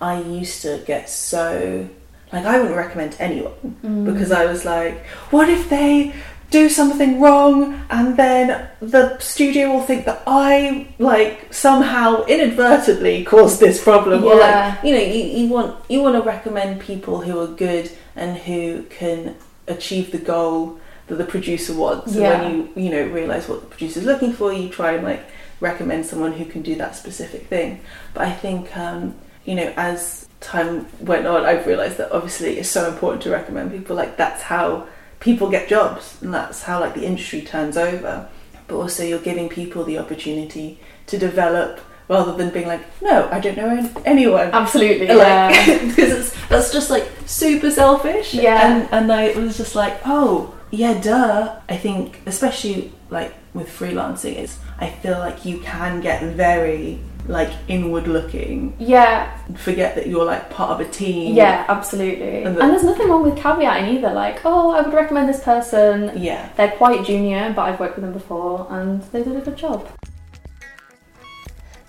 I 0.00 0.20
used 0.22 0.62
to 0.62 0.82
get 0.86 1.10
so 1.10 1.86
like 2.32 2.46
I 2.46 2.58
wouldn't 2.58 2.76
recommend 2.76 3.16
anyone 3.20 3.52
Mm. 3.84 4.06
because 4.12 4.32
I 4.32 4.46
was 4.46 4.64
like, 4.64 5.04
what 5.30 5.48
if 5.48 5.68
they 5.68 6.14
do 6.50 6.68
something 6.68 7.20
wrong 7.20 7.78
and 7.90 8.16
then 8.16 8.68
the 8.80 9.18
studio 9.18 9.70
will 9.72 9.82
think 9.82 10.06
that 10.06 10.22
I 10.26 10.86
like 10.98 11.52
somehow 11.52 12.24
inadvertently 12.24 13.24
caused 13.24 13.60
this 13.60 13.82
problem 13.82 14.24
or 14.24 14.36
Yeah. 14.36 14.74
like 14.76 14.84
you 14.84 14.92
know 14.94 15.02
you, 15.02 15.24
you 15.24 15.48
want 15.48 15.76
you 15.90 16.00
want 16.00 16.14
to 16.16 16.22
recommend 16.22 16.80
people 16.80 17.20
who 17.20 17.38
are 17.38 17.46
good 17.48 17.90
and 18.16 18.36
who 18.38 18.84
can 18.84 19.36
achieve 19.66 20.10
the 20.10 20.18
goal 20.18 20.78
that 21.08 21.16
the 21.16 21.24
producer 21.24 21.74
wants 21.74 22.12
and 22.14 22.22
Yeah. 22.22 22.42
when 22.42 22.56
you 22.56 22.70
you 22.84 22.90
know 22.90 23.04
realize 23.08 23.46
what 23.48 23.60
the 23.60 23.66
producer's 23.66 24.04
looking 24.06 24.32
for 24.32 24.50
you 24.52 24.70
try 24.70 24.92
and 24.92 25.04
like 25.04 25.24
recommend 25.60 26.06
someone 26.06 26.32
who 26.32 26.44
can 26.46 26.62
do 26.62 26.76
that 26.76 26.96
specific 26.96 27.46
thing 27.48 27.80
but 28.14 28.22
I 28.26 28.32
think 28.32 28.74
um, 28.76 29.14
you 29.44 29.54
know 29.54 29.70
as 29.76 30.26
time 30.40 30.86
went 31.00 31.26
on 31.26 31.44
I've 31.44 31.66
realized 31.66 31.98
that 31.98 32.10
obviously 32.12 32.58
it's 32.58 32.70
so 32.70 32.88
important 32.88 33.22
to 33.24 33.30
recommend 33.30 33.70
people 33.72 33.96
like 33.96 34.16
that's 34.16 34.40
how 34.42 34.86
people 35.20 35.50
get 35.50 35.68
jobs 35.68 36.16
and 36.22 36.32
that's 36.32 36.62
how 36.62 36.80
like 36.80 36.94
the 36.94 37.04
industry 37.04 37.40
turns 37.42 37.76
over 37.76 38.28
but 38.66 38.76
also 38.76 39.02
you're 39.02 39.18
giving 39.20 39.48
people 39.48 39.82
the 39.84 39.98
opportunity 39.98 40.78
to 41.06 41.18
develop 41.18 41.80
rather 42.08 42.32
than 42.36 42.50
being 42.50 42.66
like 42.66 42.80
no 43.02 43.28
I 43.30 43.40
don't 43.40 43.56
know 43.56 43.90
anyone 44.04 44.50
Absolutely, 44.52 45.08
like 45.08 45.18
yeah. 45.18 45.84
because 45.88 46.10
it's 46.10 46.48
that's 46.48 46.72
just 46.72 46.88
like 46.90 47.06
super 47.26 47.70
selfish 47.70 48.32
Yeah. 48.34 48.66
and 48.82 48.88
and 48.92 49.12
I 49.12 49.32
was 49.38 49.56
just 49.56 49.74
like 49.74 49.98
oh 50.06 50.54
yeah 50.70 51.00
duh 51.00 51.56
I 51.68 51.76
think 51.76 52.20
especially 52.26 52.92
like 53.10 53.34
with 53.54 53.68
freelancing 53.68 54.36
is 54.36 54.58
I 54.78 54.90
feel 54.90 55.18
like 55.18 55.44
you 55.44 55.58
can 55.60 56.00
get 56.00 56.22
very 56.22 57.00
like 57.26 57.50
inward 57.68 58.06
looking 58.08 58.74
yeah, 58.78 59.36
forget 59.56 59.94
that 59.94 60.06
you're 60.06 60.24
like 60.24 60.48
part 60.50 60.70
of 60.70 60.86
a 60.86 60.90
team 60.90 61.34
yeah, 61.34 61.64
absolutely. 61.68 62.44
And 62.44 62.58
And, 62.58 62.70
there's 62.70 62.84
nothing 62.84 63.08
wrong 63.08 63.22
with 63.22 63.36
caveating 63.36 63.96
either. 63.96 64.12
Like, 64.12 64.40
oh, 64.44 64.70
I 64.70 64.80
would 64.82 64.94
recommend 64.94 65.28
this 65.28 65.42
person. 65.42 66.12
yeah 66.16 66.50
They're 66.56 66.72
quite 66.72 67.04
junior, 67.04 67.52
but 67.54 67.62
I've 67.62 67.80
worked 67.80 67.96
with 67.96 68.04
them 68.04 68.14
before, 68.14 68.66
and 68.70 69.02
they 69.12 69.22
did 69.22 69.36
a 69.36 69.40
good 69.40 69.56
job. 69.56 69.86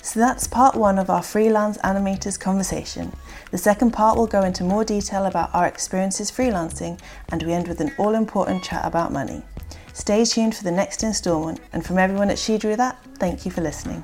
So 0.01 0.19
that's 0.19 0.47
part 0.47 0.75
one 0.75 0.97
of 0.97 1.09
our 1.09 1.21
freelance 1.21 1.77
animators 1.79 2.39
conversation. 2.39 3.13
The 3.51 3.57
second 3.57 3.91
part 3.91 4.17
will 4.17 4.27
go 4.27 4.41
into 4.43 4.63
more 4.63 4.83
detail 4.83 5.25
about 5.25 5.53
our 5.53 5.67
experiences 5.67 6.31
freelancing, 6.31 6.99
and 7.31 7.43
we 7.43 7.53
end 7.53 7.67
with 7.67 7.79
an 7.79 7.91
all 7.97 8.15
important 8.15 8.63
chat 8.63 8.85
about 8.85 9.11
money. 9.11 9.43
Stay 9.93 10.25
tuned 10.25 10.55
for 10.55 10.63
the 10.63 10.71
next 10.71 11.03
instalment, 11.03 11.59
and 11.73 11.85
from 11.85 11.97
everyone 11.97 12.29
at 12.29 12.39
She 12.39 12.57
Drew 12.57 12.75
That, 12.75 12.97
thank 13.15 13.45
you 13.45 13.51
for 13.51 13.61
listening. 13.61 14.03